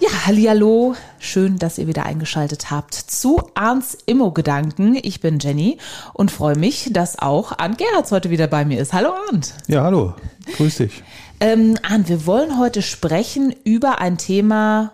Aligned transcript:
Ja, 0.00 0.26
hallihallo. 0.26 0.94
Schön, 1.18 1.58
dass 1.58 1.76
ihr 1.76 1.88
wieder 1.88 2.06
eingeschaltet 2.06 2.70
habt 2.70 2.94
zu 2.94 3.42
Arns 3.54 3.98
Immo-Gedanken. 4.06 4.96
Ich 5.02 5.20
bin 5.20 5.40
Jenny 5.40 5.78
und 6.14 6.30
freue 6.30 6.56
mich, 6.56 6.90
dass 6.92 7.18
auch 7.18 7.58
Arndt 7.58 7.78
Gerhards 7.78 8.12
heute 8.12 8.30
wieder 8.30 8.46
bei 8.46 8.64
mir 8.64 8.80
ist. 8.80 8.92
Hallo 8.92 9.10
Arndt. 9.28 9.54
Ja, 9.66 9.82
hallo. 9.82 10.14
Grüß 10.56 10.76
dich. 10.76 11.02
Ähm, 11.40 11.76
Arndt, 11.82 12.08
wir 12.08 12.26
wollen 12.26 12.60
heute 12.60 12.80
sprechen 12.80 13.52
über 13.64 14.00
ein 14.00 14.18
Thema 14.18 14.92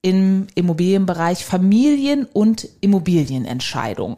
im 0.00 0.46
Immobilienbereich 0.54 1.44
Familien- 1.44 2.28
und 2.32 2.68
Immobilienentscheidungen. 2.82 4.16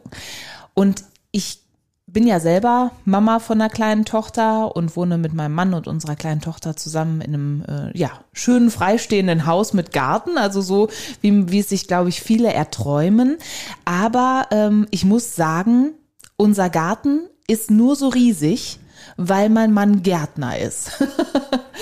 Und 0.75 1.05
ich 1.31 1.61
bin 2.07 2.25
ja 2.25 2.39
selber 2.39 2.91
Mama 3.03 3.39
von 3.39 3.61
einer 3.61 3.69
kleinen 3.69 4.05
Tochter 4.05 4.75
und 4.75 4.95
wohne 4.95 5.17
mit 5.17 5.33
meinem 5.33 5.53
Mann 5.53 5.73
und 5.73 5.87
unserer 5.87 6.15
kleinen 6.15 6.39
Tochter 6.39 6.77
zusammen 6.77 7.19
in 7.19 7.33
einem 7.33 7.65
äh, 7.67 7.97
ja 7.97 8.09
schönen 8.31 8.71
freistehenden 8.71 9.45
Haus 9.45 9.73
mit 9.73 9.91
Garten, 9.91 10.37
also 10.37 10.61
so 10.61 10.87
wie, 11.21 11.51
wie 11.51 11.59
es 11.59 11.69
sich 11.69 11.87
glaube 11.87 12.07
ich 12.07 12.21
viele 12.21 12.51
erträumen. 12.53 13.37
Aber 13.83 14.47
ähm, 14.51 14.87
ich 14.89 15.03
muss 15.03 15.35
sagen, 15.35 15.91
unser 16.37 16.69
Garten 16.69 17.27
ist 17.45 17.71
nur 17.71 17.97
so 17.97 18.07
riesig, 18.07 18.79
weil 19.17 19.49
mein 19.49 19.73
Mann 19.73 20.01
Gärtner 20.01 20.57
ist. 20.57 20.91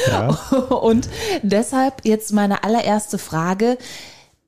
Ja. 0.07 0.29
und 0.81 1.07
deshalb 1.43 2.03
jetzt 2.03 2.33
meine 2.33 2.63
allererste 2.63 3.17
Frage. 3.17 3.77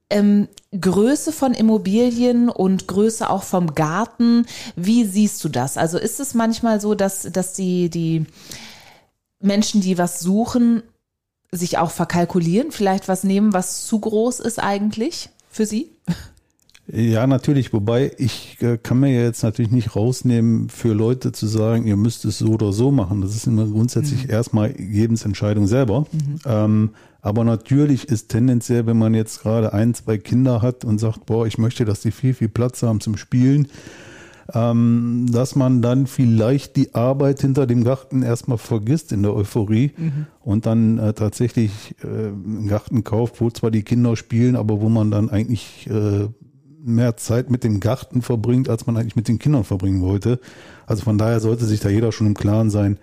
Ähm, 0.09 0.47
Größe 0.79 1.31
von 1.31 1.53
Immobilien 1.53 2.49
und 2.49 2.87
Größe 2.87 3.29
auch 3.29 3.43
vom 3.43 3.75
Garten, 3.75 4.45
wie 4.75 5.03
siehst 5.03 5.43
du 5.43 5.49
das? 5.49 5.77
Also 5.77 5.97
ist 5.97 6.19
es 6.19 6.33
manchmal 6.33 6.79
so, 6.79 6.95
dass, 6.95 7.23
dass 7.23 7.53
die, 7.53 7.89
die 7.89 8.25
Menschen, 9.41 9.81
die 9.81 9.97
was 9.97 10.19
suchen, 10.19 10.83
sich 11.51 11.77
auch 11.77 11.91
verkalkulieren, 11.91 12.71
vielleicht 12.71 13.07
was 13.07 13.23
nehmen, 13.23 13.53
was 13.53 13.85
zu 13.85 13.99
groß 13.99 14.39
ist 14.39 14.59
eigentlich 14.59 15.29
für 15.49 15.65
sie? 15.65 15.89
Ja, 16.89 17.27
natürlich. 17.27 17.73
Wobei 17.73 18.13
ich 18.17 18.61
äh, 18.61 18.77
kann 18.77 19.01
mir 19.01 19.11
jetzt 19.11 19.43
natürlich 19.43 19.71
nicht 19.71 19.95
rausnehmen, 19.95 20.69
für 20.69 20.93
Leute 20.93 21.33
zu 21.33 21.45
sagen, 21.45 21.85
ihr 21.85 21.97
müsst 21.97 22.23
es 22.23 22.37
so 22.37 22.47
oder 22.47 22.71
so 22.71 22.91
machen. 22.91 23.21
Das 23.21 23.35
ist 23.35 23.45
immer 23.45 23.65
grundsätzlich 23.65 24.25
mhm. 24.25 24.29
erstmal 24.29 24.79
jedens 24.79 25.25
Entscheidung 25.25 25.67
selber. 25.67 26.05
Mhm. 26.11 26.39
Ähm, 26.45 26.89
aber 27.21 27.43
natürlich 27.43 28.07
ist 28.07 28.29
tendenziell, 28.29 28.85
wenn 28.85 28.97
man 28.97 29.13
jetzt 29.13 29.41
gerade 29.41 29.73
ein, 29.73 29.93
zwei 29.93 30.17
Kinder 30.17 30.61
hat 30.61 30.85
und 30.85 30.99
sagt, 30.99 31.25
boah, 31.25 31.47
ich 31.47 31.57
möchte, 31.57 31.85
dass 31.85 32.01
die 32.01 32.11
viel, 32.11 32.33
viel 32.33 32.49
Platz 32.49 32.83
haben 32.83 33.01
zum 33.01 33.17
Spielen, 33.17 33.67
ähm, 34.53 35.25
dass 35.29 35.55
man 35.55 35.81
dann 35.81 36.07
vielleicht 36.07 36.75
die 36.75 36.95
Arbeit 36.95 37.41
hinter 37.41 37.67
dem 37.67 37.83
Garten 37.83 38.21
erstmal 38.21 38.57
vergisst 38.57 39.11
in 39.11 39.23
der 39.23 39.33
Euphorie 39.33 39.91
mhm. 39.97 40.27
und 40.41 40.65
dann 40.65 40.99
äh, 40.99 41.13
tatsächlich 41.13 41.95
äh, 42.03 42.07
einen 42.07 42.67
Garten 42.67 43.03
kauft, 43.03 43.41
wo 43.41 43.49
zwar 43.49 43.71
die 43.71 43.83
Kinder 43.83 44.15
spielen, 44.15 44.55
aber 44.55 44.79
wo 44.79 44.89
man 44.89 45.11
dann 45.11 45.29
eigentlich 45.29 45.89
äh, 45.89 46.29
mehr 46.81 47.17
Zeit 47.17 47.49
mit 47.49 47.63
dem 47.63 47.79
Garten 47.79 48.21
verbringt, 48.21 48.69
als 48.69 48.87
man 48.87 48.95
eigentlich 48.95 49.17
mit 49.17 49.27
den 49.27 49.39
Kindern 49.39 49.65
verbringen 49.65 50.01
wollte. 50.01 50.39
Also 50.85 51.03
von 51.03 51.17
daher 51.17 51.41
sollte 51.41 51.65
sich 51.65 51.81
da 51.81 51.89
jeder 51.89 52.13
schon 52.13 52.27
im 52.27 52.33
Klaren 52.33 52.69
sein, 52.69 52.97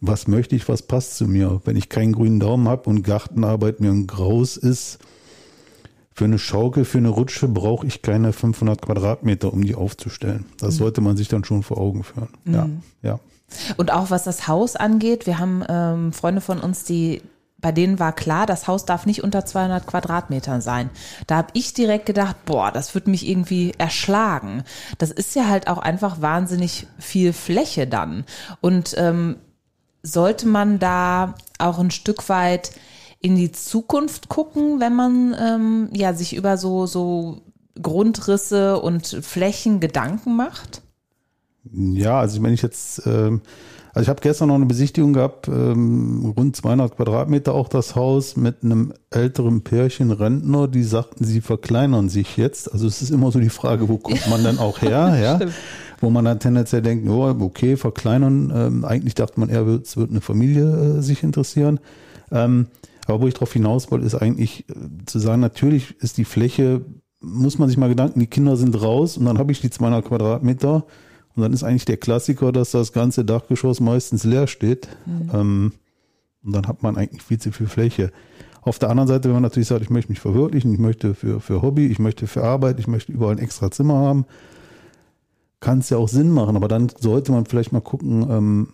was 0.00 0.28
möchte 0.28 0.54
ich, 0.54 0.68
was 0.68 0.82
passt 0.82 1.16
zu 1.16 1.26
mir. 1.26 1.60
Wenn 1.64 1.76
ich 1.76 1.88
keinen 1.88 2.12
grünen 2.12 2.40
Daumen 2.40 2.68
habe 2.68 2.88
und 2.88 3.02
Gartenarbeit 3.02 3.80
mir 3.80 3.90
ein 3.90 4.06
Graus 4.06 4.56
ist, 4.56 4.98
für 6.12 6.24
eine 6.24 6.38
Schaukel, 6.38 6.84
für 6.84 6.98
eine 6.98 7.10
Rutsche 7.10 7.46
brauche 7.46 7.86
ich 7.86 8.02
keine 8.02 8.32
500 8.32 8.82
Quadratmeter, 8.82 9.52
um 9.52 9.64
die 9.64 9.76
aufzustellen. 9.76 10.46
Das 10.58 10.74
mhm. 10.74 10.78
sollte 10.78 11.00
man 11.00 11.16
sich 11.16 11.28
dann 11.28 11.44
schon 11.44 11.62
vor 11.62 11.78
Augen 11.78 12.02
führen. 12.02 12.28
Mhm. 12.44 12.54
Ja, 12.54 12.68
ja. 13.02 13.20
Und 13.76 13.92
auch 13.92 14.10
was 14.10 14.24
das 14.24 14.48
Haus 14.48 14.76
angeht, 14.76 15.26
wir 15.26 15.38
haben 15.38 15.64
ähm, 15.68 16.12
Freunde 16.12 16.40
von 16.40 16.58
uns, 16.58 16.84
die 16.84 17.22
bei 17.60 17.72
denen 17.72 17.98
war 17.98 18.12
klar, 18.12 18.46
das 18.46 18.68
Haus 18.68 18.84
darf 18.84 19.04
nicht 19.04 19.24
unter 19.24 19.44
200 19.44 19.86
Quadratmetern 19.86 20.60
sein. 20.60 20.90
Da 21.26 21.36
habe 21.36 21.48
ich 21.54 21.74
direkt 21.74 22.06
gedacht, 22.06 22.36
boah, 22.44 22.70
das 22.70 22.94
wird 22.94 23.08
mich 23.08 23.28
irgendwie 23.28 23.72
erschlagen. 23.78 24.62
Das 24.98 25.10
ist 25.10 25.34
ja 25.34 25.48
halt 25.48 25.66
auch 25.66 25.78
einfach 25.78 26.20
wahnsinnig 26.20 26.86
viel 26.98 27.32
Fläche 27.32 27.88
dann. 27.88 28.24
Und 28.60 28.94
ähm, 28.96 29.36
sollte 30.12 30.46
man 30.46 30.78
da 30.78 31.34
auch 31.58 31.78
ein 31.78 31.90
Stück 31.90 32.28
weit 32.28 32.72
in 33.20 33.36
die 33.36 33.52
Zukunft 33.52 34.28
gucken, 34.28 34.80
wenn 34.80 34.94
man 34.94 35.36
ähm, 35.38 35.88
ja 35.92 36.12
sich 36.12 36.34
über 36.34 36.56
so 36.56 36.86
so 36.86 37.42
Grundrisse 37.80 38.80
und 38.80 39.06
Flächen 39.06 39.80
Gedanken 39.80 40.36
macht? 40.36 40.82
Ja, 41.72 42.20
also 42.20 42.42
wenn 42.42 42.54
ich 42.54 42.62
jetzt 42.62 43.02
ähm 43.06 43.42
also 43.98 44.04
ich 44.04 44.10
habe 44.10 44.20
gestern 44.20 44.46
noch 44.46 44.54
eine 44.54 44.66
Besichtigung 44.66 45.12
gehabt, 45.12 45.48
ähm, 45.48 46.32
rund 46.36 46.54
200 46.54 46.94
Quadratmeter 46.94 47.52
auch 47.52 47.66
das 47.66 47.96
Haus 47.96 48.36
mit 48.36 48.62
einem 48.62 48.92
älteren 49.10 49.62
Pärchen 49.62 50.12
Rentner, 50.12 50.68
die 50.68 50.84
sagten, 50.84 51.24
sie 51.24 51.40
verkleinern 51.40 52.08
sich 52.08 52.36
jetzt. 52.36 52.72
Also 52.72 52.86
es 52.86 53.02
ist 53.02 53.10
immer 53.10 53.32
so 53.32 53.40
die 53.40 53.48
Frage, 53.48 53.88
wo 53.88 53.96
kommt 53.98 54.30
man 54.30 54.44
denn 54.44 54.58
auch 54.58 54.82
her? 54.82 55.18
ja, 55.20 55.40
wo 56.00 56.10
man 56.10 56.24
dann 56.24 56.38
tendenziell 56.38 56.80
denkt, 56.80 57.08
oh, 57.08 57.24
okay, 57.40 57.76
verkleinern. 57.76 58.52
Ähm, 58.54 58.84
eigentlich 58.84 59.16
dachte 59.16 59.40
man 59.40 59.48
eher, 59.48 59.66
es 59.66 59.96
wird 59.96 60.10
eine 60.10 60.20
Familie 60.20 60.98
äh, 60.98 61.02
sich 61.02 61.24
interessieren. 61.24 61.80
Ähm, 62.30 62.68
aber 63.08 63.22
wo 63.22 63.26
ich 63.26 63.34
darauf 63.34 63.52
hinaus 63.52 63.90
wollte, 63.90 64.06
ist 64.06 64.14
eigentlich 64.14 64.68
äh, 64.68 64.74
zu 65.06 65.18
sagen, 65.18 65.40
natürlich 65.40 65.96
ist 65.98 66.18
die 66.18 66.24
Fläche, 66.24 66.82
muss 67.20 67.58
man 67.58 67.68
sich 67.68 67.76
mal 67.76 67.88
Gedanken, 67.88 68.20
die 68.20 68.28
Kinder 68.28 68.56
sind 68.56 68.80
raus 68.80 69.16
und 69.16 69.24
dann 69.24 69.38
habe 69.38 69.50
ich 69.50 69.60
die 69.60 69.70
200 69.70 70.04
Quadratmeter 70.04 70.84
und 71.38 71.42
dann 71.42 71.52
ist 71.52 71.62
eigentlich 71.62 71.84
der 71.84 71.98
Klassiker, 71.98 72.50
dass 72.50 72.72
das 72.72 72.92
ganze 72.92 73.24
Dachgeschoss 73.24 73.78
meistens 73.78 74.24
leer 74.24 74.48
steht. 74.48 74.88
Mhm. 75.06 75.30
Ähm, 75.32 75.72
und 76.42 76.52
dann 76.52 76.66
hat 76.66 76.82
man 76.82 76.96
eigentlich 76.96 77.22
viel 77.22 77.38
zu 77.38 77.52
viel 77.52 77.68
Fläche. 77.68 78.10
Auf 78.60 78.80
der 78.80 78.90
anderen 78.90 79.06
Seite, 79.06 79.28
wenn 79.28 79.34
man 79.34 79.44
natürlich 79.44 79.68
sagt, 79.68 79.82
ich 79.82 79.90
möchte 79.90 80.10
mich 80.10 80.18
verwirklichen, 80.18 80.72
ich 80.72 80.80
möchte 80.80 81.14
für, 81.14 81.40
für 81.40 81.62
Hobby, 81.62 81.86
ich 81.86 82.00
möchte 82.00 82.26
für 82.26 82.42
Arbeit, 82.42 82.80
ich 82.80 82.88
möchte 82.88 83.12
überall 83.12 83.36
ein 83.36 83.38
extra 83.38 83.70
Zimmer 83.70 83.94
haben, 83.94 84.26
kann 85.60 85.78
es 85.78 85.90
ja 85.90 85.96
auch 85.96 86.08
Sinn 86.08 86.32
machen. 86.32 86.56
Aber 86.56 86.66
dann 86.66 86.90
sollte 86.98 87.30
man 87.30 87.46
vielleicht 87.46 87.70
mal 87.70 87.82
gucken, 87.82 88.26
ähm, 88.28 88.68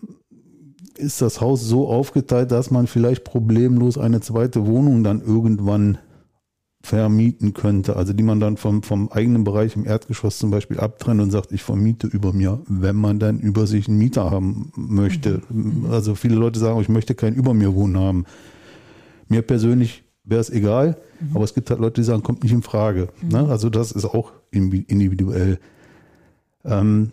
ist 0.96 1.20
das 1.20 1.42
Haus 1.42 1.60
so 1.60 1.88
aufgeteilt, 1.88 2.50
dass 2.50 2.70
man 2.70 2.86
vielleicht 2.86 3.24
problemlos 3.24 3.98
eine 3.98 4.22
zweite 4.22 4.66
Wohnung 4.66 5.04
dann 5.04 5.20
irgendwann 5.20 5.98
vermieten 6.84 7.54
könnte, 7.54 7.96
also 7.96 8.12
die 8.12 8.22
man 8.22 8.40
dann 8.40 8.58
vom, 8.58 8.82
vom 8.82 9.10
eigenen 9.10 9.42
Bereich 9.42 9.74
im 9.74 9.86
Erdgeschoss 9.86 10.36
zum 10.36 10.50
Beispiel 10.50 10.78
abtrennt 10.78 11.22
und 11.22 11.30
sagt, 11.30 11.50
ich 11.50 11.62
vermiete 11.62 12.06
über 12.06 12.34
mir, 12.34 12.60
wenn 12.68 12.96
man 12.96 13.18
dann 13.18 13.40
über 13.40 13.66
sich 13.66 13.88
einen 13.88 13.96
Mieter 13.96 14.30
haben 14.30 14.70
möchte. 14.76 15.40
Mhm. 15.48 15.86
Also 15.90 16.14
viele 16.14 16.34
Leute 16.34 16.60
sagen, 16.60 16.78
ich 16.82 16.90
möchte 16.90 17.14
keinen 17.14 17.36
über 17.36 17.54
mir 17.54 17.74
wohnen 17.74 17.98
haben. 17.98 18.26
Mir 19.28 19.40
persönlich 19.40 20.04
wäre 20.24 20.42
es 20.42 20.50
egal, 20.50 20.98
mhm. 21.20 21.34
aber 21.34 21.44
es 21.44 21.54
gibt 21.54 21.70
halt 21.70 21.80
Leute, 21.80 22.02
die 22.02 22.04
sagen, 22.04 22.22
kommt 22.22 22.42
nicht 22.42 22.52
in 22.52 22.60
Frage. 22.60 23.08
Mhm. 23.22 23.28
Ne? 23.28 23.48
Also 23.48 23.70
das 23.70 23.90
ist 23.90 24.04
auch 24.04 24.32
individuell. 24.50 25.58
Ähm, 26.66 27.12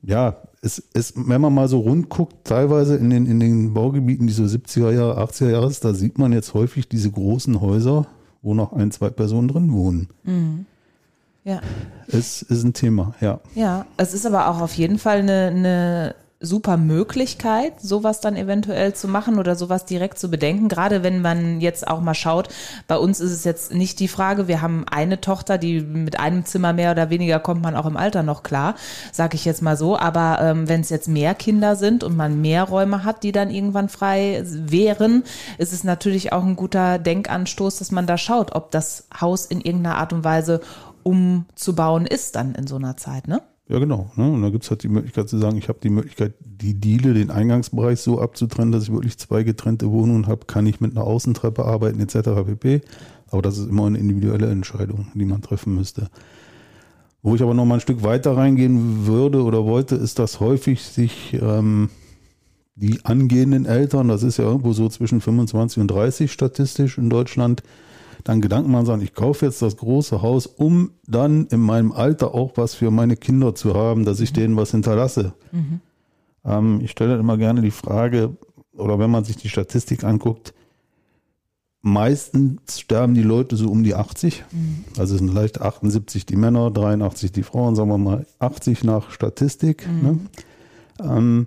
ja, 0.00 0.38
es, 0.62 0.82
es, 0.94 1.12
wenn 1.16 1.42
man 1.42 1.52
mal 1.52 1.68
so 1.68 1.80
rund 1.80 2.08
guckt, 2.08 2.46
teilweise 2.46 2.96
in 2.96 3.10
den, 3.10 3.26
in 3.26 3.40
den 3.40 3.74
Baugebieten, 3.74 4.26
die 4.26 4.32
so 4.32 4.44
70er 4.44 4.90
Jahre, 4.90 5.22
80er 5.22 5.50
Jahre 5.50 5.66
ist, 5.66 5.84
da 5.84 5.92
sieht 5.92 6.16
man 6.16 6.32
jetzt 6.32 6.54
häufig 6.54 6.88
diese 6.88 7.10
großen 7.10 7.60
Häuser, 7.60 8.06
wo 8.42 8.54
noch 8.54 8.72
ein, 8.72 8.90
zwei 8.90 9.10
Personen 9.10 9.48
drin 9.48 9.72
wohnen. 9.72 10.08
Mhm. 10.24 10.66
Ja. 11.44 11.60
Es 12.08 12.42
ist 12.42 12.62
ein 12.62 12.74
Thema, 12.74 13.14
ja. 13.20 13.40
Ja, 13.54 13.86
es 13.96 14.12
ist 14.12 14.26
aber 14.26 14.48
auch 14.48 14.60
auf 14.60 14.74
jeden 14.74 14.98
Fall 14.98 15.18
eine, 15.18 15.46
eine 15.46 16.14
super 16.40 16.76
Möglichkeit, 16.76 17.80
sowas 17.80 18.20
dann 18.20 18.36
eventuell 18.36 18.94
zu 18.94 19.08
machen 19.08 19.38
oder 19.38 19.56
sowas 19.56 19.86
direkt 19.86 20.20
zu 20.20 20.30
bedenken. 20.30 20.68
Gerade 20.68 21.02
wenn 21.02 21.20
man 21.20 21.60
jetzt 21.60 21.88
auch 21.88 22.00
mal 22.00 22.14
schaut, 22.14 22.48
bei 22.86 22.96
uns 22.96 23.18
ist 23.18 23.32
es 23.32 23.42
jetzt 23.42 23.74
nicht 23.74 23.98
die 23.98 24.06
Frage, 24.06 24.46
wir 24.46 24.62
haben 24.62 24.84
eine 24.88 25.20
Tochter, 25.20 25.58
die 25.58 25.80
mit 25.80 26.20
einem 26.20 26.44
Zimmer 26.44 26.72
mehr 26.72 26.92
oder 26.92 27.10
weniger 27.10 27.40
kommt 27.40 27.62
man 27.62 27.74
auch 27.74 27.86
im 27.86 27.96
Alter 27.96 28.22
noch 28.22 28.44
klar, 28.44 28.76
sage 29.10 29.34
ich 29.34 29.44
jetzt 29.44 29.62
mal 29.62 29.76
so. 29.76 29.98
Aber 29.98 30.38
ähm, 30.40 30.68
wenn 30.68 30.80
es 30.80 30.90
jetzt 30.90 31.08
mehr 31.08 31.34
Kinder 31.34 31.74
sind 31.74 32.04
und 32.04 32.16
man 32.16 32.40
mehr 32.40 32.64
Räume 32.64 33.02
hat, 33.02 33.24
die 33.24 33.32
dann 33.32 33.50
irgendwann 33.50 33.88
frei 33.88 34.42
wären, 34.44 35.24
ist 35.58 35.72
es 35.72 35.82
natürlich 35.82 36.32
auch 36.32 36.44
ein 36.44 36.54
guter 36.56 37.00
Denkanstoß, 37.00 37.78
dass 37.78 37.90
man 37.90 38.06
da 38.06 38.16
schaut, 38.16 38.54
ob 38.54 38.70
das 38.70 39.08
Haus 39.20 39.44
in 39.44 39.60
irgendeiner 39.60 39.96
Art 39.96 40.12
und 40.12 40.22
Weise 40.22 40.60
umzubauen 41.02 42.06
ist 42.06 42.36
dann 42.36 42.54
in 42.54 42.66
so 42.66 42.76
einer 42.76 42.96
Zeit, 42.96 43.26
ne? 43.26 43.42
Ja, 43.68 43.78
genau. 43.78 44.10
Ne? 44.16 44.30
Und 44.30 44.42
da 44.42 44.48
gibt 44.48 44.64
es 44.64 44.70
halt 44.70 44.82
die 44.82 44.88
Möglichkeit 44.88 45.28
zu 45.28 45.36
sagen, 45.38 45.58
ich 45.58 45.68
habe 45.68 45.78
die 45.82 45.90
Möglichkeit, 45.90 46.32
die 46.40 46.74
Diele, 46.74 47.12
den 47.12 47.30
Eingangsbereich 47.30 48.00
so 48.00 48.20
abzutrennen, 48.20 48.72
dass 48.72 48.84
ich 48.84 48.92
wirklich 48.92 49.18
zwei 49.18 49.42
getrennte 49.42 49.90
Wohnungen 49.90 50.26
habe, 50.26 50.46
kann 50.46 50.66
ich 50.66 50.80
mit 50.80 50.92
einer 50.92 51.04
Außentreppe 51.04 51.64
arbeiten 51.64 52.00
etc. 52.00 52.46
pp. 52.46 52.80
Aber 53.30 53.42
das 53.42 53.58
ist 53.58 53.68
immer 53.68 53.86
eine 53.86 53.98
individuelle 53.98 54.48
Entscheidung, 54.48 55.08
die 55.14 55.26
man 55.26 55.42
treffen 55.42 55.74
müsste. 55.74 56.08
Wo 57.20 57.34
ich 57.34 57.42
aber 57.42 57.52
noch 57.52 57.66
mal 57.66 57.74
ein 57.74 57.80
Stück 57.80 58.02
weiter 58.02 58.36
reingehen 58.36 59.06
würde 59.06 59.42
oder 59.42 59.64
wollte, 59.66 59.96
ist, 59.96 60.18
dass 60.18 60.40
häufig 60.40 60.82
sich 60.82 61.36
ähm, 61.38 61.90
die 62.74 63.04
angehenden 63.04 63.66
Eltern, 63.66 64.08
das 64.08 64.22
ist 64.22 64.38
ja 64.38 64.44
irgendwo 64.44 64.72
so 64.72 64.88
zwischen 64.88 65.20
25 65.20 65.82
und 65.82 65.88
30 65.88 66.32
statistisch 66.32 66.96
in 66.96 67.10
Deutschland, 67.10 67.62
dann 68.24 68.40
Gedanken 68.40 68.70
machen, 68.70 68.86
sagen, 68.86 69.02
ich 69.02 69.14
kaufe 69.14 69.46
jetzt 69.46 69.62
das 69.62 69.76
große 69.76 70.22
Haus, 70.22 70.46
um 70.46 70.92
dann 71.06 71.46
in 71.46 71.60
meinem 71.60 71.92
Alter 71.92 72.34
auch 72.34 72.52
was 72.56 72.74
für 72.74 72.90
meine 72.90 73.16
Kinder 73.16 73.54
zu 73.54 73.74
haben, 73.74 74.04
dass 74.04 74.20
ich 74.20 74.32
denen 74.32 74.56
was 74.56 74.70
hinterlasse. 74.70 75.34
Mhm. 75.52 75.80
Ähm, 76.44 76.80
ich 76.82 76.90
stelle 76.90 77.18
immer 77.18 77.36
gerne 77.36 77.62
die 77.62 77.70
Frage, 77.70 78.36
oder 78.76 78.98
wenn 78.98 79.10
man 79.10 79.24
sich 79.24 79.36
die 79.36 79.48
Statistik 79.48 80.04
anguckt, 80.04 80.54
meistens 81.80 82.80
sterben 82.80 83.14
die 83.14 83.22
Leute 83.22 83.56
so 83.56 83.70
um 83.70 83.82
die 83.82 83.94
80. 83.94 84.44
Mhm. 84.50 84.84
Also 84.96 85.14
es 85.14 85.20
sind 85.20 85.30
vielleicht 85.30 85.60
78 85.60 86.26
die 86.26 86.36
Männer, 86.36 86.70
83 86.70 87.32
die 87.32 87.42
Frauen, 87.42 87.76
sagen 87.76 87.88
wir 87.88 87.98
mal 87.98 88.26
80 88.38 88.84
nach 88.84 89.10
Statistik. 89.10 89.86
Mhm. 89.86 90.02
Ne? 90.02 90.18
Ähm, 91.00 91.46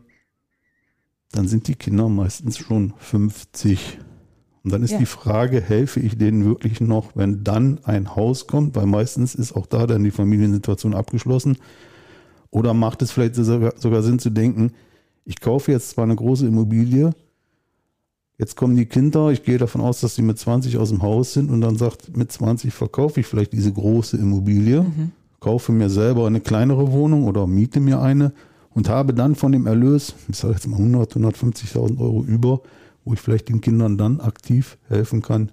dann 1.31 1.47
sind 1.47 1.67
die 1.67 1.75
Kinder 1.75 2.09
meistens 2.09 2.57
schon 2.57 2.93
50. 2.97 3.99
Und 4.63 4.71
dann 4.73 4.83
ist 4.83 4.91
ja. 4.91 4.99
die 4.99 5.05
Frage, 5.05 5.59
helfe 5.59 5.99
ich 5.99 6.17
denen 6.17 6.45
wirklich 6.45 6.81
noch, 6.81 7.15
wenn 7.15 7.43
dann 7.43 7.79
ein 7.83 8.15
Haus 8.15 8.45
kommt? 8.45 8.75
Weil 8.75 8.85
meistens 8.85 9.33
ist 9.33 9.55
auch 9.55 9.65
da 9.65 9.87
dann 9.87 10.03
die 10.03 10.11
Familiensituation 10.11 10.93
abgeschlossen. 10.93 11.57
Oder 12.51 12.73
macht 12.73 13.01
es 13.01 13.11
vielleicht 13.11 13.35
sogar, 13.35 14.03
Sinn 14.03 14.19
zu 14.19 14.29
denken, 14.29 14.73
ich 15.25 15.39
kaufe 15.39 15.71
jetzt 15.71 15.91
zwar 15.91 16.03
eine 16.03 16.15
große 16.15 16.45
Immobilie, 16.45 17.11
jetzt 18.37 18.55
kommen 18.55 18.75
die 18.75 18.85
Kinder, 18.85 19.29
ich 19.29 19.43
gehe 19.43 19.57
davon 19.57 19.81
aus, 19.81 20.01
dass 20.01 20.15
sie 20.15 20.21
mit 20.21 20.37
20 20.37 20.77
aus 20.77 20.89
dem 20.89 21.01
Haus 21.01 21.33
sind 21.33 21.49
und 21.49 21.61
dann 21.61 21.77
sagt, 21.77 22.15
mit 22.17 22.31
20 22.31 22.73
verkaufe 22.73 23.21
ich 23.21 23.27
vielleicht 23.27 23.53
diese 23.53 23.71
große 23.71 24.17
Immobilie, 24.17 24.81
mhm. 24.81 25.11
kaufe 25.39 25.71
mir 25.71 25.89
selber 25.89 26.27
eine 26.27 26.41
kleinere 26.41 26.91
Wohnung 26.91 27.23
oder 27.23 27.47
miete 27.47 27.79
mir 27.79 28.01
eine 28.01 28.33
und 28.71 28.89
habe 28.89 29.13
dann 29.13 29.35
von 29.35 29.53
dem 29.53 29.65
Erlös, 29.65 30.13
ich 30.27 30.35
sage 30.35 30.55
jetzt 30.55 30.67
mal 30.67 30.77
100, 30.77 31.15
150.000 31.15 31.99
Euro 31.99 32.23
über, 32.23 32.61
wo 33.03 33.13
ich 33.13 33.19
vielleicht 33.19 33.49
den 33.49 33.61
Kindern 33.61 33.97
dann 33.97 34.19
aktiv 34.19 34.77
helfen 34.87 35.21
kann, 35.21 35.51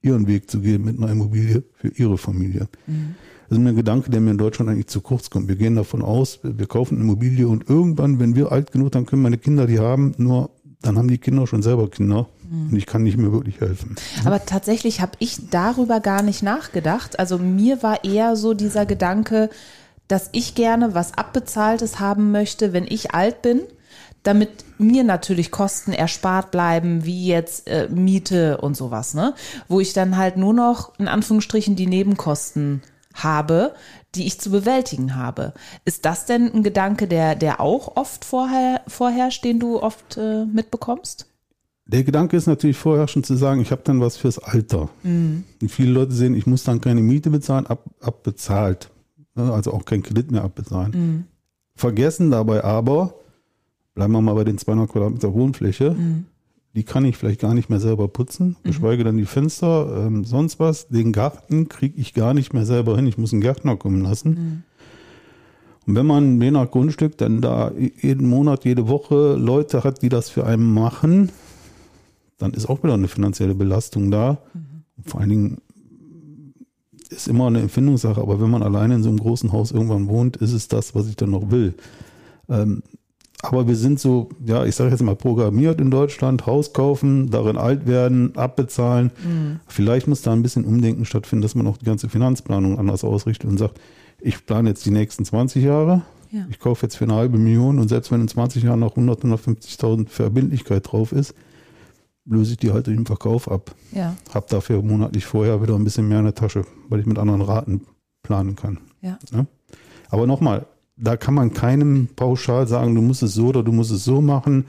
ihren 0.00 0.26
Weg 0.26 0.50
zu 0.50 0.60
gehen 0.60 0.84
mit 0.84 0.98
einer 0.98 1.10
Immobilie 1.10 1.64
für 1.74 1.88
ihre 1.88 2.18
Familie. 2.18 2.68
Mhm. 2.86 3.14
Das 3.48 3.58
ist 3.58 3.66
ein 3.66 3.76
Gedanke, 3.76 4.10
der 4.10 4.20
mir 4.20 4.30
in 4.30 4.38
Deutschland 4.38 4.70
eigentlich 4.70 4.86
zu 4.86 5.00
kurz 5.00 5.30
kommt. 5.30 5.48
Wir 5.48 5.56
gehen 5.56 5.76
davon 5.76 6.02
aus, 6.02 6.40
wir 6.42 6.66
kaufen 6.66 6.96
eine 6.96 7.04
Immobilie 7.04 7.46
und 7.46 7.68
irgendwann, 7.68 8.18
wenn 8.18 8.34
wir 8.34 8.52
alt 8.52 8.72
genug, 8.72 8.92
dann 8.92 9.06
können 9.06 9.22
meine 9.22 9.38
Kinder 9.38 9.66
die 9.66 9.78
haben, 9.78 10.14
nur 10.16 10.50
dann 10.82 10.98
haben 10.98 11.08
die 11.08 11.18
Kinder 11.18 11.46
schon 11.46 11.62
selber 11.62 11.88
Kinder 11.88 12.28
mhm. 12.50 12.70
und 12.70 12.76
ich 12.76 12.86
kann 12.86 13.02
nicht 13.02 13.16
mehr 13.16 13.32
wirklich 13.32 13.60
helfen. 13.60 13.96
Aber 14.24 14.44
tatsächlich 14.44 15.00
habe 15.00 15.12
ich 15.18 15.50
darüber 15.50 16.00
gar 16.00 16.22
nicht 16.22 16.42
nachgedacht. 16.42 17.18
Also 17.18 17.38
mir 17.38 17.82
war 17.82 18.04
eher 18.04 18.36
so 18.36 18.54
dieser 18.54 18.86
Gedanke, 18.86 19.50
dass 20.08 20.28
ich 20.32 20.54
gerne 20.54 20.94
was 20.94 21.14
Abbezahltes 21.14 22.00
haben 22.00 22.30
möchte, 22.30 22.72
wenn 22.72 22.84
ich 22.84 23.14
alt 23.14 23.40
bin 23.40 23.60
damit 24.24 24.64
mir 24.78 25.04
natürlich 25.04 25.52
Kosten 25.52 25.92
erspart 25.92 26.50
bleiben, 26.50 27.04
wie 27.04 27.26
jetzt 27.26 27.68
äh, 27.68 27.88
Miete 27.88 28.58
und 28.58 28.76
sowas, 28.76 29.14
ne? 29.14 29.34
Wo 29.68 29.78
ich 29.78 29.92
dann 29.92 30.16
halt 30.16 30.36
nur 30.36 30.52
noch 30.52 30.98
in 30.98 31.06
Anführungsstrichen 31.06 31.76
die 31.76 31.86
Nebenkosten 31.86 32.82
habe, 33.14 33.74
die 34.14 34.26
ich 34.26 34.40
zu 34.40 34.50
bewältigen 34.50 35.14
habe. 35.14 35.54
Ist 35.84 36.04
das 36.04 36.26
denn 36.26 36.52
ein 36.52 36.62
Gedanke, 36.62 37.06
der, 37.06 37.36
der 37.36 37.60
auch 37.60 37.96
oft 37.96 38.24
vorher, 38.24 38.80
vorherrscht, 38.88 39.44
den 39.44 39.60
du 39.60 39.80
oft 39.80 40.16
äh, 40.16 40.44
mitbekommst? 40.44 41.26
Der 41.86 42.02
Gedanke 42.02 42.36
ist 42.36 42.46
natürlich 42.46 42.78
vorher 42.78 43.08
schon 43.08 43.24
zu 43.24 43.36
sagen, 43.36 43.60
ich 43.60 43.70
habe 43.70 43.82
dann 43.84 44.00
was 44.00 44.16
fürs 44.16 44.38
Alter. 44.38 44.88
Mhm. 45.02 45.44
Viele 45.68 45.92
Leute 45.92 46.12
sehen, 46.12 46.34
ich 46.34 46.46
muss 46.46 46.64
dann 46.64 46.80
keine 46.80 47.02
Miete 47.02 47.30
bezahlen, 47.30 47.66
ab, 47.66 47.84
abbezahlt. 48.00 48.90
Ne? 49.34 49.52
Also 49.52 49.72
auch 49.72 49.84
kein 49.84 50.02
Kredit 50.02 50.30
mehr 50.30 50.44
abbezahlen. 50.44 50.92
Mhm. 50.92 51.24
Vergessen 51.76 52.30
dabei 52.30 52.64
aber, 52.64 53.14
bleiben 53.94 54.12
wir 54.12 54.20
mal 54.20 54.34
bei 54.34 54.44
den 54.44 54.58
200 54.58 54.90
Quadratmeter 54.90 55.32
Wohnfläche, 55.32 55.92
mhm. 55.92 56.26
die 56.74 56.84
kann 56.84 57.04
ich 57.04 57.16
vielleicht 57.16 57.40
gar 57.40 57.54
nicht 57.54 57.70
mehr 57.70 57.80
selber 57.80 58.08
putzen, 58.08 58.48
mhm. 58.48 58.68
geschweige 58.68 59.04
dann 59.04 59.16
die 59.16 59.26
Fenster, 59.26 60.06
ähm, 60.06 60.24
sonst 60.24 60.58
was. 60.58 60.88
Den 60.88 61.12
Garten 61.12 61.68
kriege 61.68 62.00
ich 62.00 62.14
gar 62.14 62.34
nicht 62.34 62.52
mehr 62.52 62.66
selber 62.66 62.96
hin, 62.96 63.06
ich 63.06 63.18
muss 63.18 63.32
einen 63.32 63.42
Gärtner 63.42 63.76
kommen 63.76 64.02
lassen. 64.02 64.30
Mhm. 64.30 64.62
Und 65.86 65.96
wenn 65.96 66.06
man 66.06 66.40
je 66.40 66.50
nach 66.50 66.70
Grundstück 66.70 67.18
dann 67.18 67.40
da 67.40 67.70
jeden 67.72 68.26
Monat, 68.26 68.64
jede 68.64 68.88
Woche 68.88 69.34
Leute 69.34 69.84
hat, 69.84 70.00
die 70.00 70.08
das 70.08 70.30
für 70.30 70.46
einen 70.46 70.72
machen, 70.72 71.30
dann 72.38 72.52
ist 72.52 72.68
auch 72.68 72.82
wieder 72.82 72.94
eine 72.94 73.08
finanzielle 73.08 73.54
Belastung 73.54 74.10
da. 74.10 74.38
Mhm. 74.54 75.04
Vor 75.04 75.20
allen 75.20 75.30
Dingen 75.30 75.58
ist 77.10 77.28
immer 77.28 77.46
eine 77.46 77.60
Empfindungssache, 77.60 78.20
aber 78.20 78.40
wenn 78.40 78.50
man 78.50 78.62
alleine 78.62 78.94
in 78.94 79.02
so 79.02 79.08
einem 79.08 79.18
großen 79.18 79.52
Haus 79.52 79.72
irgendwann 79.72 80.08
wohnt, 80.08 80.36
ist 80.38 80.52
es 80.52 80.68
das, 80.68 80.94
was 80.94 81.06
ich 81.06 81.16
dann 81.16 81.30
noch 81.30 81.50
will. 81.50 81.74
Ähm, 82.48 82.82
aber 83.52 83.68
wir 83.68 83.76
sind 83.76 84.00
so, 84.00 84.28
ja, 84.44 84.64
ich 84.64 84.74
sage 84.74 84.90
jetzt 84.90 85.02
mal 85.02 85.16
programmiert 85.16 85.80
in 85.80 85.90
Deutschland, 85.90 86.46
Haus 86.46 86.72
kaufen, 86.72 87.30
darin 87.30 87.56
alt 87.56 87.86
werden, 87.86 88.36
abbezahlen. 88.36 89.10
Mhm. 89.24 89.60
Vielleicht 89.66 90.06
muss 90.06 90.22
da 90.22 90.32
ein 90.32 90.42
bisschen 90.42 90.64
Umdenken 90.64 91.04
stattfinden, 91.04 91.42
dass 91.42 91.54
man 91.54 91.66
auch 91.66 91.76
die 91.76 91.84
ganze 91.84 92.08
Finanzplanung 92.08 92.78
anders 92.78 93.04
ausrichtet 93.04 93.50
und 93.50 93.58
sagt, 93.58 93.80
ich 94.20 94.46
plane 94.46 94.70
jetzt 94.70 94.86
die 94.86 94.90
nächsten 94.90 95.24
20 95.24 95.62
Jahre, 95.62 96.02
ja. 96.30 96.46
ich 96.50 96.58
kaufe 96.58 96.86
jetzt 96.86 96.96
für 96.96 97.04
eine 97.04 97.14
halbe 97.14 97.38
Million 97.38 97.78
und 97.78 97.88
selbst 97.88 98.10
wenn 98.10 98.20
in 98.20 98.28
20 98.28 98.62
Jahren 98.62 98.80
noch 98.80 98.96
100, 98.96 99.22
150.000 99.24 100.08
Verbindlichkeit 100.08 100.90
drauf 100.90 101.12
ist, 101.12 101.34
löse 102.26 102.52
ich 102.52 102.58
die 102.58 102.72
halt 102.72 102.86
durch 102.86 102.96
den 102.96 103.06
Verkauf 103.06 103.50
ab. 103.50 103.74
Ja. 103.92 104.16
Hab 104.32 104.48
dafür 104.48 104.82
monatlich 104.82 105.26
vorher 105.26 105.62
wieder 105.62 105.74
ein 105.74 105.84
bisschen 105.84 106.08
mehr 106.08 106.20
in 106.20 106.24
der 106.24 106.34
Tasche, 106.34 106.64
weil 106.88 107.00
ich 107.00 107.06
mit 107.06 107.18
anderen 107.18 107.42
Raten 107.42 107.82
planen 108.22 108.56
kann. 108.56 108.78
Ja. 109.02 109.18
ja? 109.32 109.44
Aber 110.08 110.26
nochmal, 110.26 110.66
da 110.96 111.16
kann 111.16 111.34
man 111.34 111.52
keinem 111.52 112.08
pauschal 112.14 112.66
sagen, 112.66 112.94
du 112.94 113.02
musst 113.02 113.22
es 113.22 113.34
so 113.34 113.48
oder 113.48 113.62
du 113.62 113.72
musst 113.72 113.90
es 113.90 114.04
so 114.04 114.20
machen. 114.20 114.66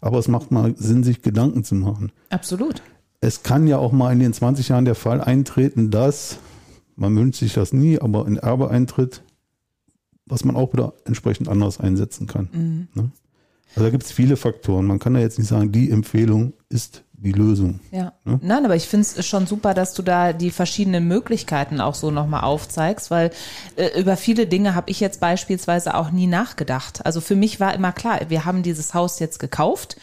Aber 0.00 0.18
es 0.18 0.28
macht 0.28 0.50
mal 0.50 0.74
Sinn, 0.76 1.04
sich 1.04 1.22
Gedanken 1.22 1.64
zu 1.64 1.74
machen. 1.74 2.12
Absolut. 2.30 2.82
Es 3.20 3.42
kann 3.42 3.66
ja 3.66 3.78
auch 3.78 3.92
mal 3.92 4.12
in 4.12 4.20
den 4.20 4.32
20 4.32 4.68
Jahren 4.68 4.84
der 4.84 4.94
Fall 4.94 5.20
eintreten, 5.20 5.90
dass, 5.90 6.38
man 6.96 7.16
wünscht 7.16 7.40
sich 7.40 7.54
das 7.54 7.72
nie, 7.72 7.98
aber 7.98 8.26
ein 8.26 8.36
Erbe 8.36 8.70
eintritt, 8.70 9.22
was 10.26 10.44
man 10.44 10.54
auch 10.54 10.72
wieder 10.72 10.94
entsprechend 11.04 11.48
anders 11.48 11.80
einsetzen 11.80 12.26
kann. 12.26 12.48
Mhm. 12.52 12.88
Ne? 12.94 13.10
Also 13.70 13.84
da 13.84 13.90
gibt 13.90 14.04
es 14.04 14.12
viele 14.12 14.36
Faktoren. 14.36 14.86
Man 14.86 14.98
kann 14.98 15.14
ja 15.14 15.20
jetzt 15.20 15.38
nicht 15.38 15.48
sagen, 15.48 15.72
die 15.72 15.90
Empfehlung 15.90 16.52
ist 16.68 17.04
die 17.18 17.32
Lösung. 17.32 17.80
Ja. 17.90 18.12
Ne? 18.24 18.38
Nein, 18.42 18.64
aber 18.64 18.76
ich 18.76 18.86
finde 18.86 19.06
es 19.16 19.26
schon 19.26 19.46
super, 19.46 19.74
dass 19.74 19.94
du 19.94 20.02
da 20.02 20.32
die 20.32 20.50
verschiedenen 20.50 21.08
Möglichkeiten 21.08 21.80
auch 21.80 21.94
so 21.94 22.10
nochmal 22.10 22.44
aufzeigst, 22.44 23.10
weil 23.10 23.30
äh, 23.76 23.98
über 23.98 24.16
viele 24.16 24.46
Dinge 24.46 24.74
habe 24.74 24.90
ich 24.90 25.00
jetzt 25.00 25.20
beispielsweise 25.20 25.94
auch 25.94 26.10
nie 26.10 26.26
nachgedacht. 26.26 27.04
Also 27.06 27.20
für 27.20 27.36
mich 27.36 27.58
war 27.58 27.74
immer 27.74 27.92
klar, 27.92 28.20
wir 28.28 28.44
haben 28.44 28.62
dieses 28.62 28.94
Haus 28.94 29.18
jetzt 29.18 29.38
gekauft, 29.38 29.96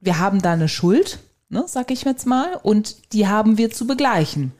wir 0.00 0.18
haben 0.18 0.42
da 0.42 0.52
eine 0.52 0.68
Schuld, 0.68 1.20
ne, 1.48 1.64
sag 1.66 1.90
ich 1.90 2.04
jetzt 2.04 2.26
mal, 2.26 2.58
und 2.62 3.12
die 3.12 3.26
haben 3.26 3.58
wir 3.58 3.70
zu 3.70 3.86
begleichen. 3.86 4.52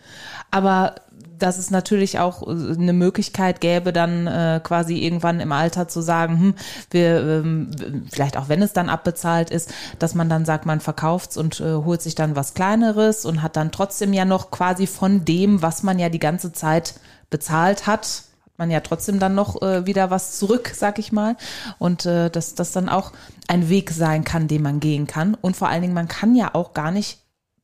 Aber 0.51 0.95
dass 1.39 1.59
es 1.59 1.71
natürlich 1.71 2.19
auch 2.19 2.47
äh, 2.47 2.51
eine 2.51 2.93
Möglichkeit 2.93 3.61
gäbe, 3.61 3.93
dann 3.93 4.27
äh, 4.27 4.61
quasi 4.63 4.99
irgendwann 4.99 5.41
im 5.41 5.53
Alter 5.53 5.89
zu 5.89 6.01
sagen, 6.01 6.39
hm, 6.39 6.55
wir, 6.91 7.21
ähm, 7.21 7.71
vielleicht 8.11 8.37
auch 8.37 8.49
wenn 8.49 8.63
es 8.63 8.73
dann 8.73 8.89
abbezahlt 8.89 9.51
ist, 9.51 9.73
dass 9.99 10.15
man 10.15 10.29
dann 10.29 10.45
sagt, 10.45 10.67
man 10.67 10.81
verkauft's 10.81 11.37
und 11.37 11.61
äh, 11.61 11.75
holt 11.75 12.03
sich 12.03 12.15
dann 12.15 12.37
was 12.37 12.55
Kleineres 12.55 13.25
und 13.25 13.43
hat 13.43 13.57
dann 13.57 13.73
trotzdem 13.73 14.13
ja 14.13 14.25
noch 14.25 14.51
quasi 14.51 14.87
von 14.87 15.25
dem, 15.25 15.63
was 15.63 15.83
man 15.83 15.99
ja 15.99 16.09
die 16.09 16.19
ganze 16.19 16.53
Zeit 16.53 16.95
bezahlt 17.31 17.87
hat, 17.87 18.07
hat 18.07 18.59
man 18.59 18.71
ja 18.71 18.81
trotzdem 18.81 19.19
dann 19.19 19.35
noch 19.35 19.61
äh, 19.63 19.87
wieder 19.87 20.11
was 20.11 20.39
zurück, 20.39 20.73
sag 20.75 20.99
ich 20.99 21.13
mal. 21.13 21.37
Und 21.79 22.07
äh, 22.07 22.31
dass 22.31 22.55
das 22.55 22.73
dann 22.73 22.89
auch 22.89 23.13
ein 23.49 23.69
Weg 23.69 23.91
sein 23.91 24.25
kann, 24.25 24.49
den 24.49 24.63
man 24.63 24.81
gehen 24.81 25.07
kann. 25.07 25.35
Und 25.35 25.57
vor 25.57 25.69
allen 25.69 25.83
Dingen, 25.83 25.95
man 25.95 26.09
kann 26.09 26.35
ja 26.35 26.55
auch 26.55 26.73
gar 26.73 26.91
nicht 26.91 27.19